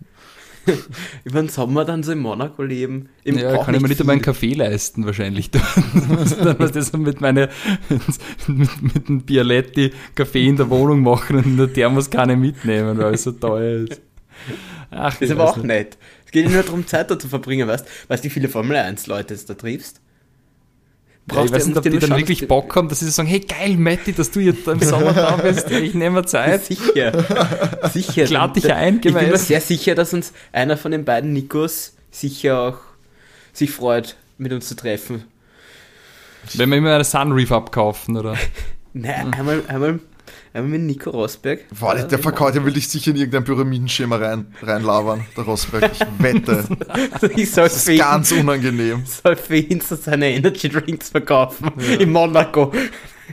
[1.23, 3.09] über den Sommer dann so in Monaco leben.
[3.23, 5.51] Im, Ja, kann ich mir nicht einmal einen Kaffee leisten, wahrscheinlich.
[5.51, 5.61] dann
[6.59, 7.49] was das mit meine,
[8.47, 13.13] mit, mit einem Bialetti Kaffee in der Wohnung machen und in der Thermoskanne mitnehmen, weil
[13.13, 14.01] es so teuer ist.
[14.91, 15.65] Ach, Das ist aber auch nicht.
[15.65, 15.97] nett.
[16.25, 19.07] Es geht nur darum, Zeit da zu verbringen, weißt du, weißt, wie viele Formel 1
[19.07, 19.99] Leute jetzt da triffst?
[21.31, 23.39] Ja, ich weiß nicht, ob die dann wirklich Bock haben, dass sie so sagen, hey
[23.39, 26.65] geil, Matti, dass du jetzt im Sommer da bist, ich nehme mir Zeit.
[26.65, 27.23] Sicher.
[27.93, 28.23] sicher.
[28.25, 31.31] Ich lade dich ein, Ich bin mir sehr sicher, dass uns einer von den beiden
[31.31, 32.77] Nikos sicher auch
[33.53, 35.23] sich freut, mit uns zu treffen.
[36.55, 38.35] Wenn wir immer eine Sunreef abkaufen, oder?
[38.93, 39.99] Nein, einmal, einmal,
[40.53, 41.61] einmal mit Nico Rosberg.
[41.79, 45.91] Boah, der Verkäufer der will dich sicher in irgendein Pyramidenschema rein, reinlabern, der Rosberg.
[45.91, 46.65] Ich wette.
[47.11, 49.03] Also ich soll Das für, ist ihn, ganz unangenehm.
[49.05, 52.71] soll für ihn so seine Energy Drinks verkaufen in Monaco.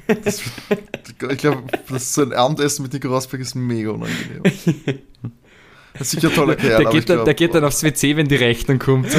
[0.06, 4.42] Ich glaube, das so ein Abendessen mit Nico Rosberg ist mega unangenehm.
[5.92, 7.64] Das ist sicher ein toller Kerl, Der aber ich geht, dann, glaub, der geht dann
[7.64, 9.08] aufs WC, wenn die Rechnung kommt.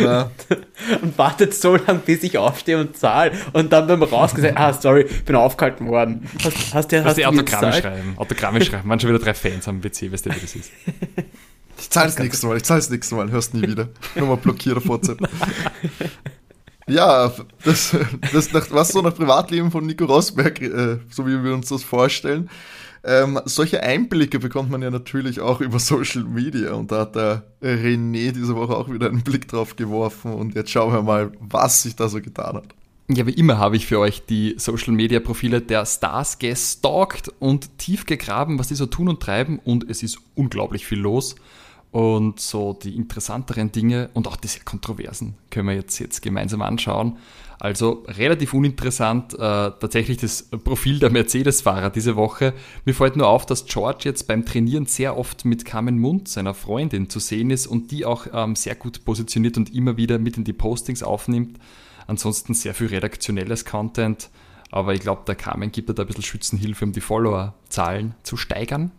[1.02, 3.32] Und wartet so lange, bis ich aufstehe und zahle.
[3.52, 6.28] Und dann beim Rausgesagt, ah, sorry, bin aufgehalten worden.
[6.42, 8.14] Hast, hast, du- Dass hast du Autogramme schreiben.
[8.16, 8.88] Autogramme schreiben.
[8.88, 10.70] Man schon wieder drei Fans am WC, weißt du, wie das ist.
[11.78, 13.88] Ich zahl's nächstes Mal, ich zahl's nächstes Mal, hörst nie wieder.
[14.14, 15.18] Nur mal blockiere WhatsApp.
[16.88, 17.32] Ja,
[17.64, 17.96] das,
[18.32, 21.82] das nach, was so nach Privatleben von Nico Rosberg, äh, so wie wir uns das
[21.82, 22.50] vorstellen,
[23.04, 27.42] ähm, solche Einblicke bekommt man ja natürlich auch über Social Media und da hat der
[27.62, 31.82] René diese Woche auch wieder einen Blick drauf geworfen und jetzt schauen wir mal, was
[31.82, 32.64] sich da so getan hat.
[33.08, 37.76] Ja, wie immer habe ich für euch die Social Media Profile der Stars gestalkt und
[37.78, 41.34] tief gegraben, was die so tun und treiben und es ist unglaublich viel los.
[41.92, 46.62] Und so die interessanteren Dinge und auch die sehr kontroversen können wir jetzt, jetzt gemeinsam
[46.62, 47.18] anschauen.
[47.60, 52.54] Also relativ uninteressant äh, tatsächlich das Profil der Mercedes-Fahrer diese Woche.
[52.86, 56.54] Mir fällt nur auf, dass George jetzt beim Trainieren sehr oft mit Carmen Mund, seiner
[56.54, 60.38] Freundin, zu sehen ist und die auch ähm, sehr gut positioniert und immer wieder mit
[60.38, 61.58] in die Postings aufnimmt.
[62.06, 64.30] Ansonsten sehr viel redaktionelles Content,
[64.70, 68.92] aber ich glaube, der Carmen gibt da ein bisschen Schützenhilfe, um die Followerzahlen zu steigern.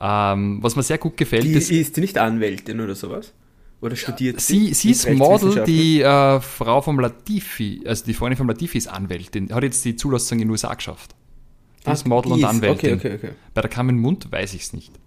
[0.00, 3.32] Ähm, was mir sehr gut gefällt, Die, ist, ist die nicht Anwältin oder sowas?
[3.80, 5.08] Oder studiert sie, sie ist?
[5.10, 9.84] Model, die äh, Frau vom Latifi, also die Freundin vom Latifi ist Anwältin, hat jetzt
[9.84, 11.14] die Zulassung in den USA geschafft.
[11.84, 12.94] Die Ah, ist Model die und ist- Anwältin.
[12.94, 13.34] Okay, okay, okay.
[13.54, 14.94] Bei der Carmen Mund weiß ich es nicht.
[14.94, 15.00] Ähm,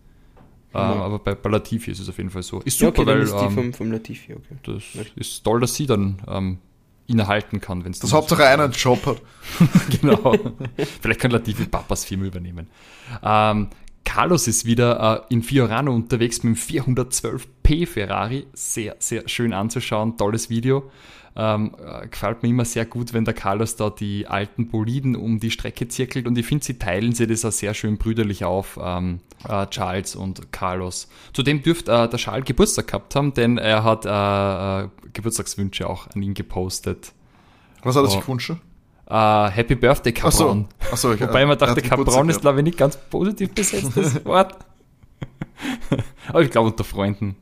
[0.82, 0.82] Ja.
[1.02, 2.60] aber bei, bei Latifi ist es auf jeden Fall so.
[2.62, 4.56] Ist Ja, super, okay, dann weil ist die ähm, vom, vom Latifi, okay.
[4.64, 4.84] das
[5.16, 6.58] ist toll, dass sie dann ähm,
[7.08, 9.20] innehalten kann, wenn es Das Hauptsache einer einen Job hat.
[10.00, 10.36] genau.
[11.02, 12.68] Vielleicht kann Latifi Papas Firma übernehmen.
[13.24, 13.68] Ähm,
[14.10, 18.48] Carlos ist wieder äh, in Fiorano unterwegs mit dem 412p Ferrari.
[18.54, 20.18] Sehr, sehr schön anzuschauen.
[20.18, 20.90] Tolles Video.
[21.36, 25.40] ähm, äh, gefällt mir immer sehr gut, wenn der Carlos da die alten Boliden um
[25.40, 28.80] die Strecke zirkelt und ich finde, sie teilen sie das auch sehr schön brüderlich auf,
[28.82, 31.08] ähm, äh, Charles und Carlos.
[31.32, 36.08] Zudem dürfte äh, der Charles Geburtstag gehabt haben, denn er hat äh, äh, Geburtstagswünsche auch
[36.16, 37.14] an ihn gepostet.
[37.84, 38.12] Was hat er Oh.
[38.12, 38.54] sich gewünscht?
[39.10, 40.66] Äh, Happy Birthday, Ach so.
[40.92, 44.56] Ach so, ich- Wobei man dachte, Cabron ist, glaube ich, nicht ganz positiv besetztes Wort.
[46.28, 47.36] Aber ich glaube, unter Freunden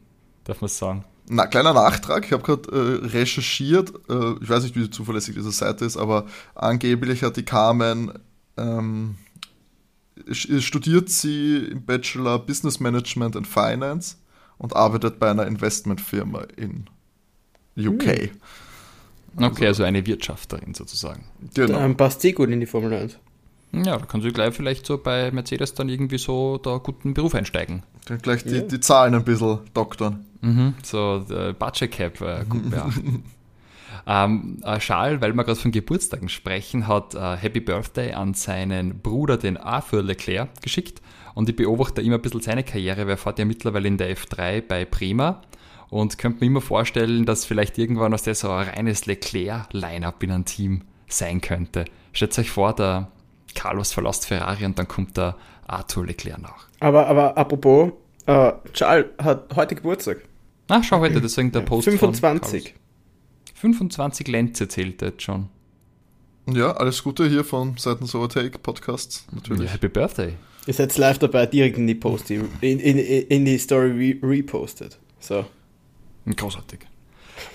[0.46, 1.04] darf man es sagen.
[1.30, 5.52] Na, kleiner Nachtrag, ich habe gerade äh, recherchiert, äh, ich weiß nicht, wie zuverlässig diese
[5.52, 6.26] Seite ist, aber
[6.56, 8.14] angeblich hat die Carmen,
[8.56, 9.16] ähm,
[10.30, 14.16] sch- studiert sie im Bachelor Business Management and Finance
[14.58, 16.86] und arbeitet bei einer Investmentfirma in
[17.78, 18.32] UK.
[19.40, 21.26] Okay, also eine Wirtschafterin sozusagen.
[21.54, 21.80] Genau.
[21.80, 23.18] Dann passt sie gut in die Formel 1.
[23.74, 27.36] Ja, da kann sie gleich vielleicht so bei Mercedes dann irgendwie so da guten Beruf
[27.36, 27.84] einsteigen.
[28.06, 28.62] Dann gleich die, Ja.
[28.62, 30.26] die Zahlen ein bisschen doktern.
[30.42, 31.26] Mhm, so
[31.60, 33.24] Budget Cap äh, gut beachten.
[34.08, 39.00] ähm, äh, Charles, weil wir gerade von Geburtstagen sprechen, hat äh, Happy Birthday an seinen
[39.00, 41.02] Bruder, den Arthur Leclerc, geschickt.
[41.36, 44.16] Und ich beobachte immer ein bisschen seine Karriere, weil er fährt ja mittlerweile in der
[44.16, 45.42] F3 bei Prima.
[45.90, 50.32] Und könnte mir immer vorstellen, dass vielleicht irgendwann aus der so ein reines Leclerc-Line-Up in
[50.32, 51.86] einem Team sein könnte.
[52.12, 53.10] Stellt euch vor, der
[53.56, 56.68] Carlos verlässt Ferrari und dann kommt der Arthur Leclerc nach.
[56.80, 57.92] Aber, aber apropos,
[58.26, 60.24] äh, Charles hat heute Geburtstag.
[60.68, 62.66] Ach, schau heute, deswegen der Post von 25.
[62.66, 62.80] Carlos.
[63.56, 65.50] 25 Lenze zählt er jetzt schon.
[66.50, 69.74] Ja, alles Gute hier von Seiten Overtake Podcasts, Ja, natürlich.
[69.74, 70.34] Happy Birthday.
[70.66, 75.00] Ihr seid live dabei, direkt in die Post, in, in, in die Story re repostet.
[75.20, 75.46] So.
[76.36, 76.80] Großartig.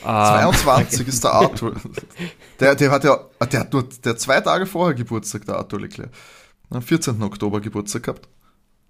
[0.05, 1.75] Ähm, 22 ist der Arthur.
[2.61, 3.19] Der, der hat ja,
[3.51, 6.11] der hat nur der hat zwei Tage vorher Geburtstag, der Arthur Leclerc.
[6.71, 7.21] Am 14.
[7.23, 8.29] Oktober Geburtstag gehabt.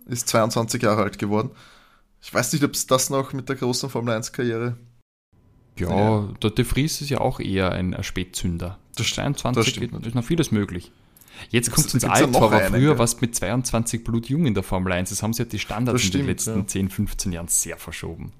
[0.06, 1.50] Ist 22 Jahre alt geworden.
[2.20, 4.76] Ich weiß nicht, ob es das noch mit der großen Formel 1 Karriere.
[5.78, 6.28] ja, Ja.
[6.42, 8.78] der De Vries ist ja auch eher ein Spätzünder.
[8.96, 10.92] Das stimmt, 22 das geht- ist noch vieles möglich.
[11.50, 14.92] Jetzt kommt es ins Alter, aber früher war es mit 22 blutjung in der Formel
[14.92, 15.08] 1.
[15.10, 16.66] Das haben sie ja die Standards in den letzten ja.
[16.66, 18.32] 10, 15 Jahren sehr verschoben.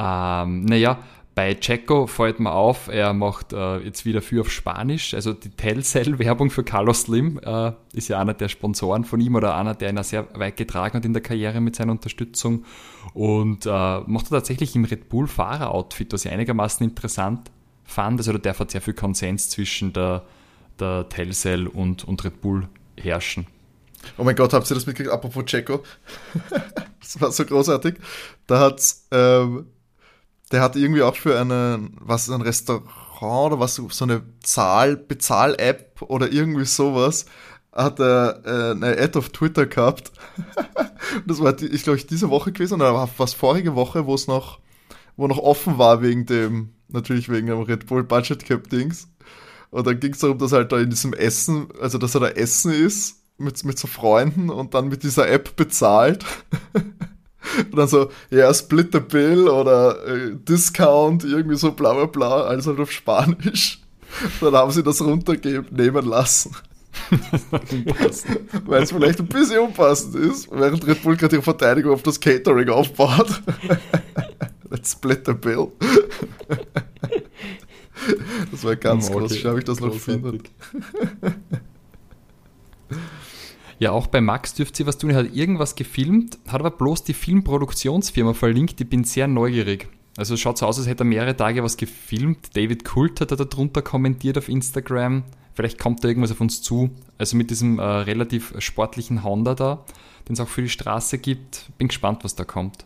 [0.00, 0.98] Ähm, naja,
[1.34, 5.14] bei Checo fällt mir auf, er macht äh, jetzt wieder viel auf Spanisch.
[5.14, 9.54] Also die Telcel-Werbung für Carlos Slim äh, ist ja einer der Sponsoren von ihm oder
[9.54, 12.64] einer, der ihn auch sehr weit getragen hat in der Karriere mit seiner Unterstützung.
[13.14, 17.50] Und äh, macht er tatsächlich im Red Bull-Fahrer-Outfit, was ich einigermaßen interessant
[17.84, 18.18] fand.
[18.18, 20.24] Also da darf sehr viel Konsens zwischen der,
[20.78, 23.46] der Telcel und, und Red Bull herrschen.
[24.16, 25.12] Oh mein Gott, habt ihr das mitgekriegt?
[25.12, 25.82] Apropos Checo.
[27.00, 27.96] das war so großartig.
[28.46, 29.66] Da hat's, ähm,
[30.50, 36.02] der hat irgendwie auch für einen, was ein Restaurant oder was, so eine Zahl, Bezahl-App
[36.02, 37.26] oder irgendwie sowas,
[37.72, 40.10] hat er äh, eine Ad auf Twitter gehabt.
[41.26, 44.58] das war, ich glaube, diese Woche gewesen oder war vorige Woche, wo es noch,
[45.16, 49.08] wo noch offen war wegen dem, natürlich wegen dem Red Bull Budget Cap Dings.
[49.70, 52.28] Und dann ging es darum, dass halt da in diesem Essen, also dass er da
[52.28, 56.24] essen ist mit, mit so Freunden und dann mit dieser App bezahlt.
[57.70, 62.42] und dann so, ja, split the bill oder äh, Discount, irgendwie so bla bla bla,
[62.42, 63.80] alles halt auf Spanisch.
[64.40, 66.56] Dann haben sie das runternehmen lassen.
[68.66, 72.18] Weil es vielleicht ein bisschen unpassend ist, während Red Bull gerade ihre Verteidigung auf das
[72.18, 73.42] Catering aufbaut.
[74.68, 75.68] Let's split the bill.
[78.50, 79.36] Das war ganz Okay, groß.
[79.38, 80.38] Schau, ob ich das noch finde.
[83.80, 85.08] Ja, auch bei Max dürft ihr was tun.
[85.08, 88.78] Er hat irgendwas gefilmt, hat aber bloß die Filmproduktionsfirma verlinkt.
[88.78, 89.88] Ich bin sehr neugierig.
[90.18, 92.54] Also es schaut so aus, als hätte er mehrere Tage was gefilmt.
[92.54, 95.24] David Kult hat da drunter kommentiert auf Instagram.
[95.54, 96.90] Vielleicht kommt da irgendwas auf uns zu.
[97.16, 99.86] Also mit diesem äh, relativ sportlichen Honda da,
[100.28, 101.70] den es auch für die Straße gibt.
[101.78, 102.84] Bin gespannt, was da kommt.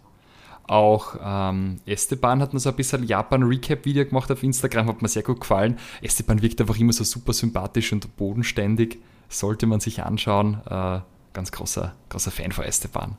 [0.68, 5.24] Auch ähm, Esteban hat mir so ein bisschen Japan-Recap-Video gemacht auf Instagram, hat mir sehr
[5.24, 5.76] gut gefallen.
[6.02, 8.98] Esteban wirkt einfach immer so super sympathisch und bodenständig.
[9.28, 10.60] Sollte man sich anschauen.
[10.68, 11.00] Äh,
[11.32, 13.16] ganz großer, großer Fan von Esteban.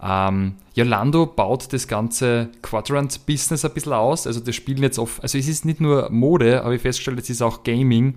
[0.00, 4.26] Ähm, Yolando baut das ganze Quadrant-Business ein bisschen aus.
[4.26, 7.30] Also das spielen jetzt oft, also es ist nicht nur Mode, aber ich festgestellt, es
[7.30, 8.14] ist auch Gaming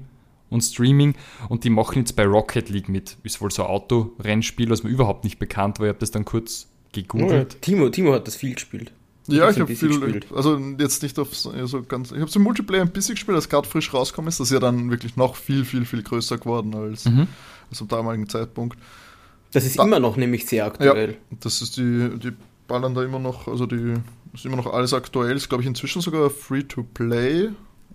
[0.50, 1.16] und Streaming
[1.50, 3.18] und die machen jetzt bei Rocket League mit.
[3.24, 5.88] Ist wohl so ein Autorennspiel, was mir überhaupt nicht bekannt war.
[5.88, 7.04] Ich habe das dann kurz Oh, ja.
[7.04, 7.62] gegoogelt.
[7.62, 8.92] Timo, Timo hat das viel gespielt.
[9.32, 10.28] Ja, ich habe viel, gespielt.
[10.36, 13.50] also jetzt nicht auf so so ganz, ich habe im Multiplayer ein bisschen gespielt, als
[13.50, 14.40] gerade frisch rausgekommen ist.
[14.40, 17.28] Das ist ja dann wirklich noch viel, viel, viel größer geworden als, Mhm.
[17.70, 18.78] als zum damaligen Zeitpunkt.
[19.54, 21.18] Das ist Da- immer noch nämlich sehr aktuell.
[21.40, 22.32] Das ist die, die
[22.68, 23.96] ballern da immer noch, also die
[24.34, 25.36] ist immer noch alles aktuell.
[25.36, 27.50] Ist, glaube ich, inzwischen sogar free to play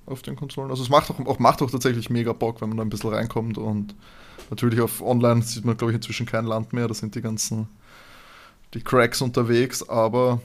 [0.05, 0.71] auf den Konsolen.
[0.71, 3.11] Also es macht auch, auch, macht auch tatsächlich mega Bock, wenn man da ein bisschen
[3.11, 3.95] reinkommt und
[4.51, 6.87] natürlich auf online sieht man, glaube ich, inzwischen kein Land mehr.
[6.89, 7.69] Da sind die ganzen,
[8.75, 10.41] die Cracks unterwegs, aber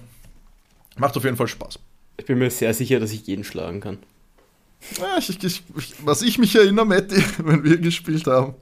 [0.97, 1.79] macht auf jeden Fall Spaß.
[2.17, 3.97] Ich bin mir sehr sicher, dass ich jeden schlagen kann.
[4.99, 8.55] Ja, ich, ich, ich, was ich mich erinnere, Matti, wenn wir gespielt haben.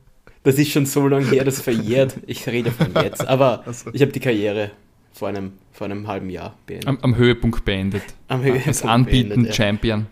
[0.43, 2.15] Das ist schon so lange her, das verjährt.
[2.25, 3.27] Ich rede von jetzt.
[3.27, 3.89] Aber also.
[3.93, 4.71] ich habe die Karriere
[5.13, 6.87] vor einem, vor einem halben Jahr beendet.
[6.87, 8.03] Am, am Höhepunkt beendet.
[8.29, 9.53] Am Höhepunkt Als anbieten ja.
[9.53, 10.07] Champion.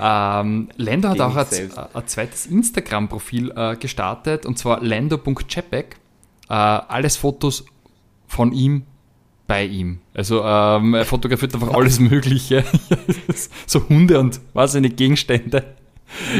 [0.00, 5.96] ähm, Lando hat auch ein, ein, zweites Instagram-Profil äh, gestartet und zwar lando.chepek.
[6.48, 7.64] Äh, alles Fotos
[8.26, 8.82] von ihm
[9.50, 9.98] bei ihm.
[10.14, 12.62] Also ähm, er fotografiert einfach alles Mögliche.
[13.66, 15.64] so Hunde und was eine Gegenstände.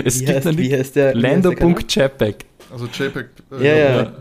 [0.04, 2.44] Es wie gibt heißt, Lando.chepek.
[2.72, 3.26] Also JPEG.
[3.50, 3.76] Äh, ja,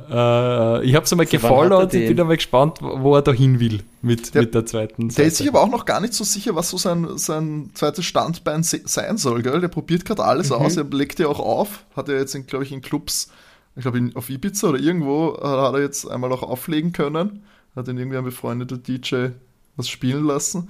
[0.10, 0.80] ja.
[0.80, 3.84] Äh, ich habe es einmal gefollowt und bin einmal gespannt, wo er da hin will
[4.02, 5.21] mit der, mit der zweiten Seite.
[5.21, 8.06] Der ist sich aber auch noch gar nicht so sicher, was so sein, sein zweites
[8.06, 9.43] Standbein sein soll.
[9.43, 9.62] Gell?
[9.62, 10.56] Der probiert gerade alles mhm.
[10.56, 13.30] aus, er legt ja auch auf, hat er jetzt, glaube ich, in Clubs,
[13.75, 17.43] ich glaube auf Ibiza oder irgendwo, äh, hat er jetzt einmal auch auflegen können.
[17.80, 19.30] Hat ihn irgendwie ein befreundeter DJ
[19.78, 20.70] was spielen lassen.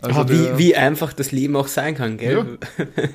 [0.00, 2.58] Also aber wie, wie einfach das Leben auch sein kann, gell?
[2.78, 2.84] Ja.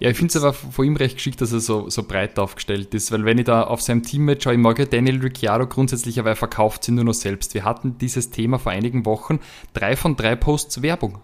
[0.00, 2.92] Ja, ich finde es aber von ihm recht geschickt, dass er so, so breit aufgestellt
[2.94, 6.18] ist, weil wenn ich da auf seinem Teammate schaue, ich mag ja Daniel Ricciardo grundsätzlich,
[6.18, 7.54] aber er verkauft sie nur noch selbst.
[7.54, 9.38] Wir hatten dieses Thema vor einigen Wochen,
[9.72, 11.20] drei von drei Posts Werbung.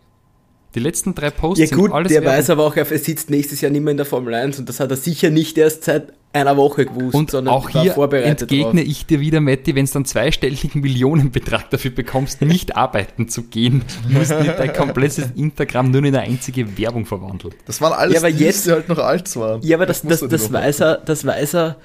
[0.74, 2.38] Die letzten drei Posts ja, gut, sind alles der Werbung.
[2.38, 4.78] weiß aber auch, er sitzt nächstes Jahr nicht mehr in der Formel 1 und das
[4.78, 8.88] hat er sicher nicht erst seit einer Woche gewusst, und sondern auch hier entgegne drauf.
[8.88, 13.82] ich dir wieder, Matti, wenn du einen zweistelligen Millionenbetrag dafür bekommst, nicht arbeiten zu gehen,
[14.08, 17.54] musst du dein komplettes Instagram nur in eine einzige Werbung verwandeln.
[17.66, 19.60] Das waren alles, ja, aber die, jetzt, die halt noch alt waren.
[19.62, 21.76] Ja, aber das, das, das, das weiß er, das weiß er,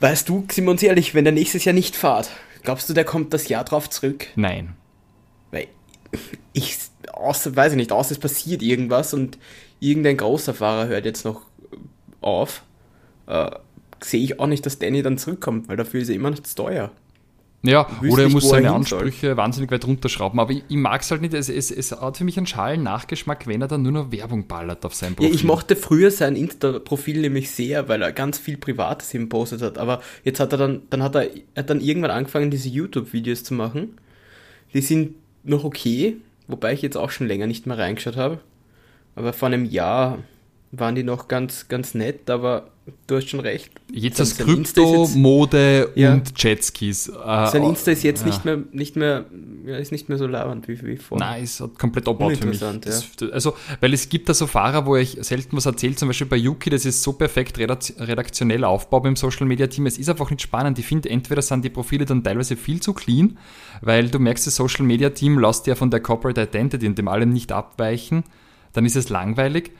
[0.00, 2.30] weißt du, sind wir uns ehrlich, wenn der nächstes Jahr nicht fahrt,
[2.64, 4.26] glaubst du, der kommt das Jahr drauf zurück?
[4.34, 4.74] Nein.
[5.52, 5.68] Weil
[6.52, 6.78] ich,
[7.12, 9.38] außer, weiß ich nicht, außer es passiert irgendwas und
[9.78, 11.42] irgendein großer Fahrer hört jetzt noch
[12.20, 12.62] auf
[13.30, 13.50] äh,
[14.02, 16.54] sehe ich auch nicht, dass Danny dann zurückkommt, weil dafür ist er immer noch zu
[16.54, 16.90] teuer.
[17.62, 19.36] Ja, oder er muss seine Ansprüche soll.
[19.36, 20.40] wahnsinnig weit runterschrauben.
[20.40, 21.34] Aber ich, ich mag es halt nicht.
[21.34, 24.46] Es, es, es hat für mich einen schalen Nachgeschmack, wenn er dann nur noch Werbung
[24.46, 25.30] ballert auf seinem Profil.
[25.30, 29.60] Ja, ich mochte früher sein Insta-Profil nämlich sehr, weil er ganz viel Privates eben postet
[29.60, 29.76] hat.
[29.76, 33.44] Aber jetzt hat er dann, dann hat er, er hat dann irgendwann angefangen, diese YouTube-Videos
[33.44, 33.98] zu machen.
[34.72, 38.40] Die sind noch okay, wobei ich jetzt auch schon länger nicht mehr reingeschaut habe.
[39.14, 40.18] Aber vor einem Jahr
[40.72, 42.68] waren die noch ganz, ganz nett, aber
[43.08, 43.72] du hast schon recht.
[43.92, 47.08] Jetzt das Krypto, jetzt, Mode ja, und Jetskis.
[47.08, 48.28] Äh, sein Insta ist jetzt ja.
[48.28, 49.24] nicht mehr, nicht mehr,
[49.66, 51.26] ja, ist nicht mehr so labernd wie, wie vorher.
[51.26, 52.60] Nein, ist komplett abbaut für mich.
[52.60, 56.28] Das, also, weil es gibt da so Fahrer, wo ich selten was erzähle, zum Beispiel
[56.28, 59.86] bei Yuki, das ist so perfekt redaktionell Aufbau beim Social Media Team.
[59.86, 60.78] Es ist einfach nicht spannend.
[60.78, 63.38] Ich finde, entweder sind die Profile dann teilweise viel zu clean,
[63.80, 67.08] weil du merkst, das Social Media Team lässt ja von der Corporate Identity und dem
[67.08, 68.22] allem nicht abweichen.
[68.72, 69.72] Dann ist es langweilig.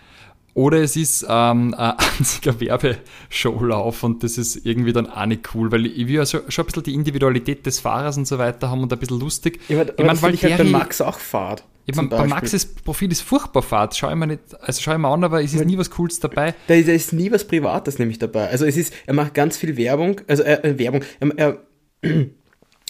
[0.55, 5.71] Oder es ist ähm, ein einziger Werbeshowlauf und das ist irgendwie dann auch nicht cool,
[5.73, 8.83] weil ich will ja schon ein bisschen die Individualität des Fahrers und so weiter haben
[8.83, 9.61] und ein bisschen lustig.
[9.69, 11.65] Ja, aber, ich meine, weil ich halt bei Max auch fahrt.
[11.87, 13.97] Ich mein, bei Maxes Profil ist furchtbar fahrt.
[13.97, 16.21] Schau ich mir nicht, also schau ich mir an, aber es ist nie was Cooles
[16.21, 16.55] dabei.
[16.69, 18.49] Da ist, da ist nie was Privates nämlich dabei.
[18.49, 21.59] Also es ist, er macht ganz viel Werbung, also äh, äh Werbung, er,
[22.03, 22.27] er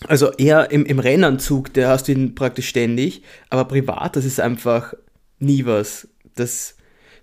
[0.07, 4.41] also eher im, im Rennanzug, der hast du ihn praktisch ständig, aber privat, das ist
[4.41, 4.95] einfach
[5.39, 6.09] nie was.
[6.35, 6.77] Das,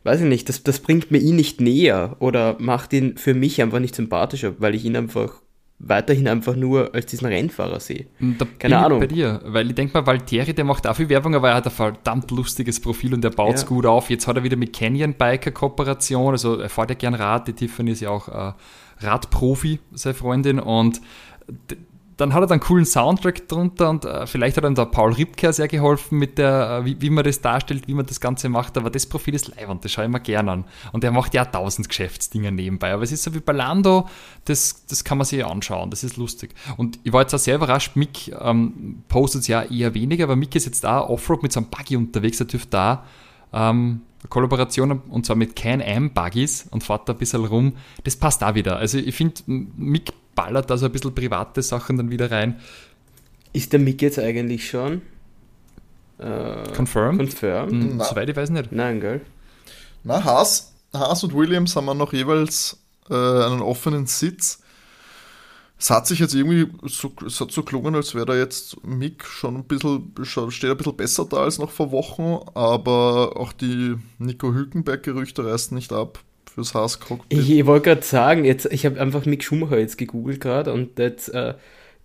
[0.08, 3.62] weiß ich nicht, das, das bringt mir ihn nicht näher oder macht ihn für mich
[3.62, 5.42] einfach nicht sympathischer, weil ich ihn einfach
[5.80, 8.08] weiterhin einfach nur als diesen Rennfahrer sehe.
[8.20, 9.00] Da Keine Ahnung.
[9.00, 11.66] bei dir, weil ich denke mal, Valtteri, der macht auch viel Werbung, aber er hat
[11.66, 13.68] ein verdammt lustiges Profil und er baut es ja.
[13.68, 14.10] gut auf.
[14.10, 17.54] Jetzt hat er wieder mit Canyon Biker Kooperation, also er fährt ja gern Rad, die
[17.54, 18.54] Tiffany ist ja auch äh,
[19.06, 21.00] Radprofi, seine Freundin und
[22.18, 25.14] dann hat er dann einen coolen Soundtrack drunter und äh, vielleicht hat ihm da Paul
[25.14, 28.50] Ripker sehr geholfen mit der, äh, wie, wie, man das darstellt, wie man das Ganze
[28.50, 30.66] macht, aber das Profil ist live und das schaue ich mir gerne an.
[30.92, 34.10] Und er macht ja tausend Geschäftsdinger nebenbei, aber es ist so wie bei Lando,
[34.46, 36.56] das, das kann man sich anschauen, das ist lustig.
[36.76, 40.56] Und ich war jetzt auch sehr überrascht, Mick ähm, postet ja eher weniger, aber Mick
[40.56, 43.06] ist jetzt da Offroad mit so einem Buggy unterwegs, er dürfte da
[43.54, 47.74] ähm, Kollaboration und zwar mit Can-Am Buggies und fährt da ein bisschen rum.
[48.04, 48.78] Das passt da wieder.
[48.78, 52.60] Also ich finde, Mick ballert da so ein bisschen private Sachen dann wieder rein.
[53.54, 55.02] Ist der Mick jetzt eigentlich schon?
[56.20, 57.20] Äh, confirmed?
[57.20, 57.72] Confirmed?
[57.72, 58.72] Mhm, soweit ich weiß nicht.
[58.72, 59.22] Nein, gell?
[60.04, 62.78] Na, Haas, Haas und Williams haben noch jeweils
[63.10, 64.62] äh, einen offenen Sitz.
[65.80, 69.26] Es hat sich jetzt irgendwie so, es hat so gelungen, als wäre da jetzt Mick
[69.26, 70.12] schon ein bisschen,
[70.50, 75.76] steht ein bisschen besser da als noch vor Wochen, aber auch die Nico Hülkenberg-Gerüchte reißen
[75.76, 76.20] nicht ab
[76.52, 77.38] fürs Haas-Cockpit.
[77.40, 80.98] Ich, ich wollte gerade sagen, jetzt, ich habe einfach Mick Schumacher jetzt gegoogelt gerade und
[80.98, 81.54] jetzt, äh,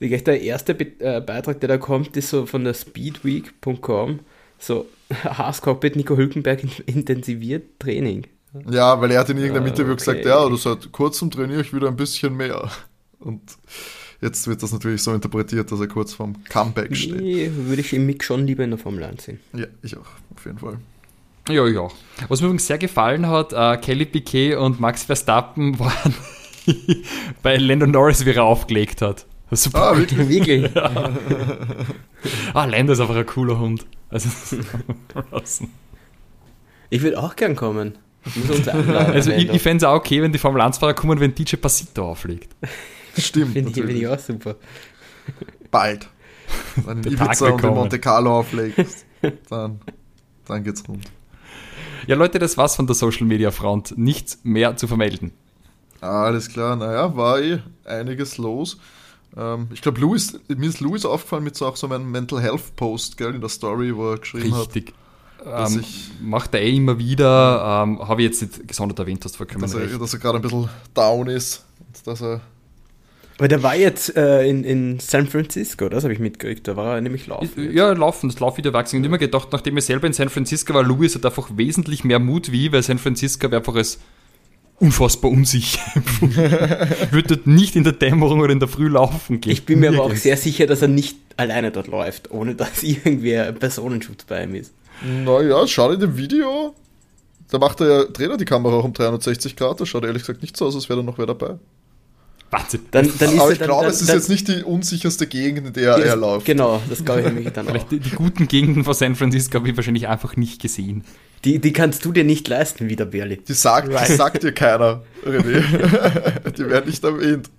[0.01, 4.21] der erste Be äh, Beitrag, der da kommt, ist so von der speedweek.com,
[4.59, 4.87] so
[5.25, 8.27] Haas-Cockpit Nico Hülkenberg intensiviert Training.
[8.71, 10.05] Ja, weil er hat in irgendeinem ah, Interview okay.
[10.05, 12.71] gesagt, ja, du seit kurzem trainiere ich wieder ein bisschen mehr.
[13.23, 13.41] Und
[14.21, 17.21] jetzt wird das natürlich so interpretiert, dass er kurz vorm Comeback steht.
[17.21, 19.41] Nee, würde ich im Mick schon lieber in der Formel 1 sehen.
[19.55, 20.79] Ja, ich auch, auf jeden Fall.
[21.49, 21.89] Ja, ja.
[22.29, 26.15] Was mir übrigens sehr gefallen hat, äh, Kelly Piquet und Max Verstappen waren
[27.43, 29.27] bei Lando Norris, wie er aufgelegt hat.
[29.51, 29.91] Super.
[29.93, 30.29] Ah, wirklich?
[30.29, 30.77] Wirklich?
[32.55, 33.85] Ah, Lando ist einfach ein cooler Hund.
[34.09, 34.29] Also,
[36.89, 37.99] Ich würde auch gern kommen.
[38.25, 41.57] Ich also ich, ich fände es auch okay, wenn die Formel 1-Fahrer kommen, wenn DJ
[41.57, 42.55] Passito auflegt.
[43.19, 43.53] Stimmt.
[43.53, 44.57] Finde ich, find ich auch super.
[45.71, 46.09] Bald.
[46.85, 47.75] Wenn du in Ibiza und in.
[47.75, 49.07] Monte Carlo auflegst,
[49.49, 49.81] dann,
[50.47, 51.05] dann geht's rund.
[52.07, 53.97] Ja, Leute, das war's von der Social Media Front.
[53.97, 55.33] Nichts mehr zu vermelden.
[56.01, 58.79] Alles klar, naja, war eh einiges los.
[59.37, 62.75] Ähm, ich glaube, Louis, mir ist Louis aufgefallen mit so auch so einem Mental Health
[62.77, 64.93] Post, gell, in der Story, wo er geschrieben Richtig.
[65.45, 67.83] Dass Ähm, ich- macht er eh immer wieder.
[67.85, 70.39] Ähm, Habe ich jetzt nicht gesondert erwähnt, hast hat, vollkommen dass er, dass er gerade
[70.39, 71.65] ein bisschen down ist.
[71.81, 72.41] Und dass er,
[73.43, 76.69] Aber der war jetzt äh, in, in San Francisco, das habe ich mitgekriegt.
[76.69, 77.73] Da war er nämlich laufen.
[77.73, 78.99] Ja, laufen, das Laufvideo wachsen.
[78.99, 82.21] Und immer gedacht, nachdem er selber in San Francisco war, Louis hat einfach wesentlich mehr
[82.21, 83.99] Mut wie, weil San Francisco wäre einfach als
[84.79, 85.81] unfassbar unsicher.
[86.21, 89.51] ich würde dort nicht in der Dämmerung oder in der Früh laufen gehen.
[89.51, 92.83] Ich bin mir aber auch sehr sicher, dass er nicht alleine dort läuft, ohne dass
[92.85, 94.73] irgendwer Personenschutz bei ihm ist.
[95.03, 96.77] naja, schau in dem Video.
[97.51, 99.81] Da macht er ja, dreht er die Kamera auch um 360 Grad.
[99.81, 101.57] Da schaut ehrlich gesagt nicht so aus, als wäre da noch wer dabei.
[102.53, 102.83] Wahnsinn.
[102.91, 104.63] Dann, dann ist Aber er ich dann, glaube, dann, es ist dann, jetzt nicht die
[104.63, 106.45] unsicherste Gegend, in der er läuft.
[106.45, 107.71] Genau, das glaube ich nämlich dann auch.
[107.71, 111.05] Vielleicht die, die guten Gegenden von San Francisco habe ich wahrscheinlich einfach nicht gesehen.
[111.45, 113.39] Die, die kannst du dir nicht leisten, wie der Berli.
[113.39, 116.51] Die sagt, die sagt dir keiner, René.
[116.57, 117.51] die werden nicht erwähnt.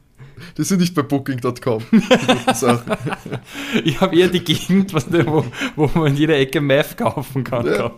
[0.58, 1.84] Die sind nicht bei Booking.com.
[3.84, 7.66] Ich habe eher die Gegend, was, wo, wo man in jeder Ecke Meth kaufen kann.
[7.66, 7.92] Ja.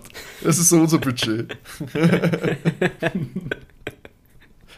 [0.43, 1.57] Das ist so unser Budget.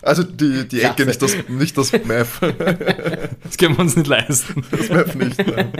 [0.01, 2.27] Also die, die Ecke, nicht das, nicht das Map.
[3.43, 4.63] Das können wir uns nicht leisten.
[4.71, 5.37] Das Map nicht.
[5.47, 5.71] Nein.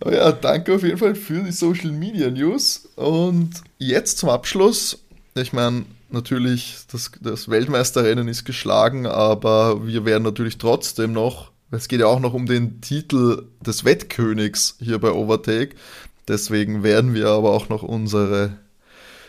[0.00, 2.88] Aber ja, danke auf jeden Fall für die Social Media News.
[2.96, 4.98] Und jetzt zum Abschluss.
[5.34, 11.88] Ich meine, natürlich, das, das Weltmeisterrennen ist geschlagen, aber wir werden natürlich trotzdem noch, es
[11.88, 15.74] geht ja auch noch um den Titel des Wettkönigs hier bei Overtake.
[16.28, 18.56] Deswegen werden wir aber auch noch unsere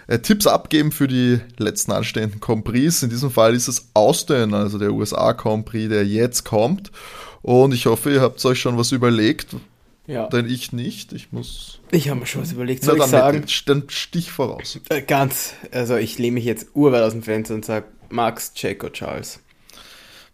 [0.09, 3.03] äh, Tipps abgeben für die letzten anstehenden Grand Prix.
[3.03, 6.91] In diesem Fall ist es Austin, also der USA Grand Prix, der jetzt kommt.
[7.43, 9.55] Und ich hoffe, ihr habt euch schon was überlegt,
[10.07, 10.27] Ja.
[10.27, 11.13] denn ich nicht.
[11.13, 11.79] Ich muss.
[11.91, 12.81] Ich habe mir schon was überlegt.
[12.81, 13.45] Na Soll ich dann, sagen?
[13.67, 14.79] Dann Stich voraus.
[14.89, 18.89] Äh, Ganz, also ich lehne mich jetzt urweit aus dem Fenster und sage Max, Checo,
[18.89, 19.39] Charles.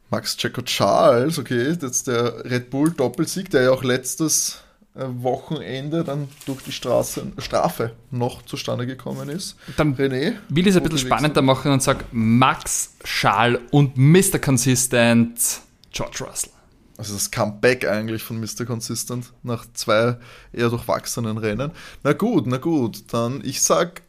[0.10, 4.60] Max Checo Charles, okay, jetzt der Red Bull Doppelsieg, der ja auch letztes
[4.96, 9.58] Wochenende dann durch die Straße, Strafe noch zustande gekommen ist.
[9.76, 10.36] Dann René?
[10.48, 14.40] will ich es ein bisschen spannender machen und sage Max Schal und Mr.
[14.40, 16.52] Consistent George Russell.
[16.98, 18.66] Also das Comeback eigentlich von Mr.
[18.66, 20.18] Consistent nach zwei
[20.54, 21.72] eher durchwachsenen Rennen.
[22.04, 24.02] Na gut, na gut, dann ich sag,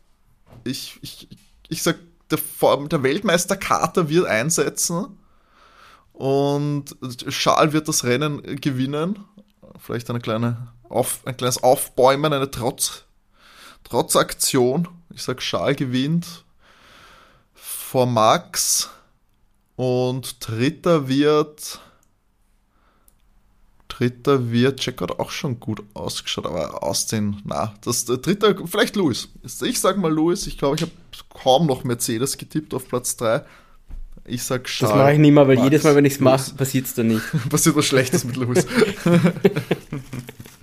[0.62, 1.28] ich, ich,
[1.68, 1.96] ich sag,
[2.30, 2.38] der,
[2.86, 5.06] der Weltmeister Carter wird einsetzen
[6.12, 6.96] und
[7.28, 9.18] Charles wird das Rennen gewinnen.
[9.78, 13.04] Vielleicht eine kleine Auf, ein kleines Aufbäumen, eine Trotz,
[13.84, 14.88] Trotzaktion.
[15.10, 16.44] Ich sag, Charles gewinnt
[17.54, 18.90] vor Max
[19.76, 21.80] und dritter wird
[23.98, 28.54] Dritter wird, Check hat auch schon gut ausgeschaut, aber aus den, na, das der dritte,
[28.66, 29.30] vielleicht Lewis.
[29.62, 30.92] Ich sag mal Lewis, ich glaube, ich habe
[31.30, 33.42] kaum noch Mercedes getippt auf Platz 3.
[34.26, 34.96] Ich sag Das Charles.
[34.96, 37.08] mache ich nicht mehr, weil Max, jedes Mal, wenn ich es mache, passiert es dann
[37.08, 37.22] nicht.
[37.48, 38.66] Passiert was Schlechtes mit Lewis.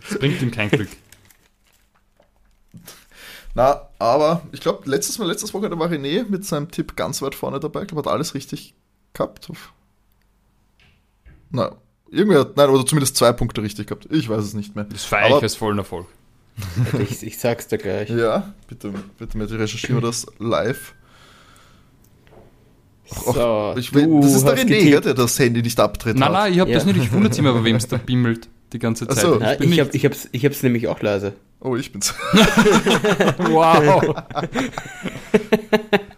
[0.09, 0.89] Das bringt ihm kein Glück.
[3.55, 7.35] Na, aber ich glaube, letztes Mal, letztes Wochenende war René mit seinem Tipp ganz weit
[7.35, 7.83] vorne dabei.
[7.83, 8.73] Ich glaube, hat alles richtig
[9.13, 9.47] gehabt.
[11.51, 11.75] Na,
[12.09, 14.07] irgendwie hat, nein, oder zumindest zwei Punkte richtig gehabt.
[14.09, 14.85] Ich weiß es nicht mehr.
[14.85, 16.07] Das feiere ich als vollen Erfolg.
[16.99, 18.09] Ich, ich sag's dir gleich.
[18.09, 20.93] Ja, bitte, bitte, bitte recherchieren wir das live.
[23.05, 24.83] So, Ich will, das ist der René, getippt.
[24.91, 26.17] gell, der das Handy nicht abtritt.
[26.17, 26.77] Nein, nein, ich habe Ja.
[26.77, 26.97] das nicht.
[26.97, 29.17] Ich wundere mich bei wem es da bimmelt die ganze Zeit.
[29.17, 29.39] so.
[29.39, 31.33] Bin ich, nicht- hab, ich, hab's, ich hab's nämlich auch leise.
[31.59, 32.13] Oh, ich bin's.
[33.49, 34.15] Wow.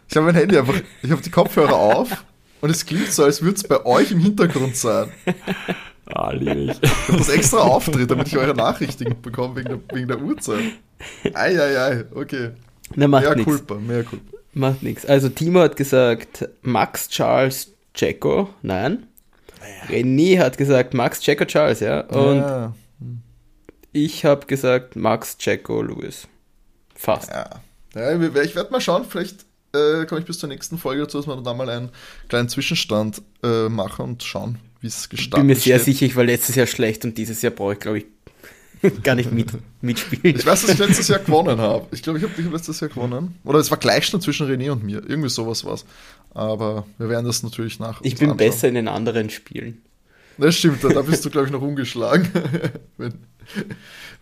[0.08, 2.24] Ich habe mein Handy einfach, ich habe die Kopfhörer auf
[2.62, 5.12] und es klingt so, als würde es bei euch im Hintergrund sein.
[6.08, 6.82] ah, liebe ich.
[6.84, 10.64] Ich habe das extra auftritt, damit ich eure Nachrichten bekomme wegen der, wegen der Uhrzeit.
[11.34, 12.52] Eieiei, okay.
[12.96, 13.44] Na, macht Mehr.
[13.44, 14.35] Culpa, mehr Culpa.
[14.56, 15.06] Macht nichts.
[15.06, 18.50] Also Timo hat gesagt Max, Charles, Checo.
[18.62, 19.06] Nein.
[19.90, 22.02] René hat gesagt Max, Checo, Charles, ja.
[22.02, 22.74] Und ja,
[23.92, 26.28] ich habe gesagt Max, Checo, Lewis.
[26.96, 27.30] Fast.
[27.30, 27.50] ja.
[27.96, 31.28] ja, ich werde mal schauen, vielleicht äh, komme ich bis zur nächsten Folge dazu, dass
[31.28, 31.90] wir dann mal einen
[32.30, 35.86] kleinen Zwischenstand äh, machen und schauen, wie es Ich bin mir sehr steht.
[35.86, 38.06] sicher, ich war letztes Jahr schlecht und dieses Jahr brauche ich, glaube ich,
[39.04, 40.38] gar nicht mit, mitspielen.
[40.38, 41.88] Ich weiß, dass ich letztes Jahr gewonnen habe.
[41.92, 43.36] Ich glaube, ich habe hab letztes Jahr gewonnen.
[43.44, 45.02] Oder es war Gleichstand zwischen René und mir.
[45.08, 45.86] Irgendwie sowas war es.
[46.34, 48.02] Aber wir werden das natürlich nach.
[48.04, 48.38] Ich bin anschauen.
[48.38, 49.82] besser in den anderen Spielen.
[50.38, 52.30] Das stimmt, da bist du, glaube ich, noch umgeschlagen.
[52.98, 53.14] wenn,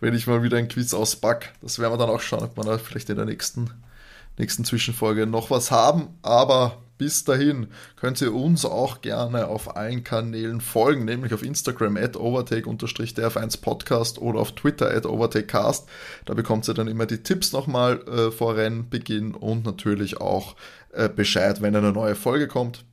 [0.00, 1.52] wenn ich mal wieder ein Quiz auspack.
[1.60, 3.70] Das werden wir dann auch schauen, ob wir da vielleicht in der nächsten,
[4.38, 6.18] nächsten Zwischenfolge noch was haben.
[6.22, 11.96] Aber bis dahin könnt ihr uns auch gerne auf allen Kanälen folgen, nämlich auf Instagram
[11.96, 15.88] at overtake-df1 Podcast oder auf Twitter at overtakecast.
[16.24, 20.54] Da bekommt ihr dann immer die Tipps nochmal äh, vor Rennbeginn und natürlich auch
[20.92, 22.84] äh, Bescheid, wenn eine neue Folge kommt.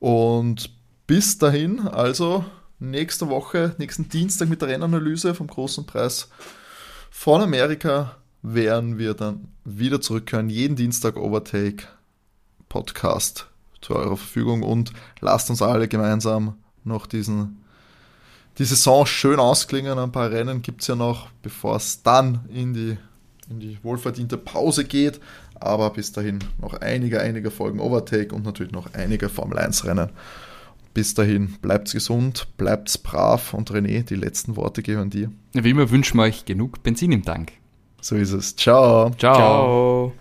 [0.00, 0.70] Und
[1.06, 2.44] bis dahin, also
[2.80, 6.28] nächste Woche, nächsten Dienstag mit der Rennanalyse vom großen Preis
[7.10, 10.48] von Amerika werden wir dann wieder zurückkehren.
[10.48, 11.84] Jeden Dienstag Overtake
[12.68, 13.48] Podcast
[13.80, 17.62] zu eurer Verfügung und lasst uns alle gemeinsam noch diesen,
[18.58, 19.98] die Saison schön ausklingen.
[19.98, 22.96] Ein paar Rennen gibt es ja noch, bevor es dann in die,
[23.50, 25.20] in die wohlverdiente Pause geht.
[25.54, 30.10] Aber bis dahin noch einige, einige Folgen Overtake und natürlich noch einige Formel 1 Rennen.
[30.94, 35.30] Bis dahin, bleibt gesund, bleibt brav und René, die letzten Worte gehören dir.
[35.52, 37.52] Wie immer wünschen wir euch genug Benzin im Tank.
[38.02, 38.54] So ist es.
[38.56, 39.10] Ciao.
[39.16, 39.34] Ciao.
[39.34, 40.10] Ciao.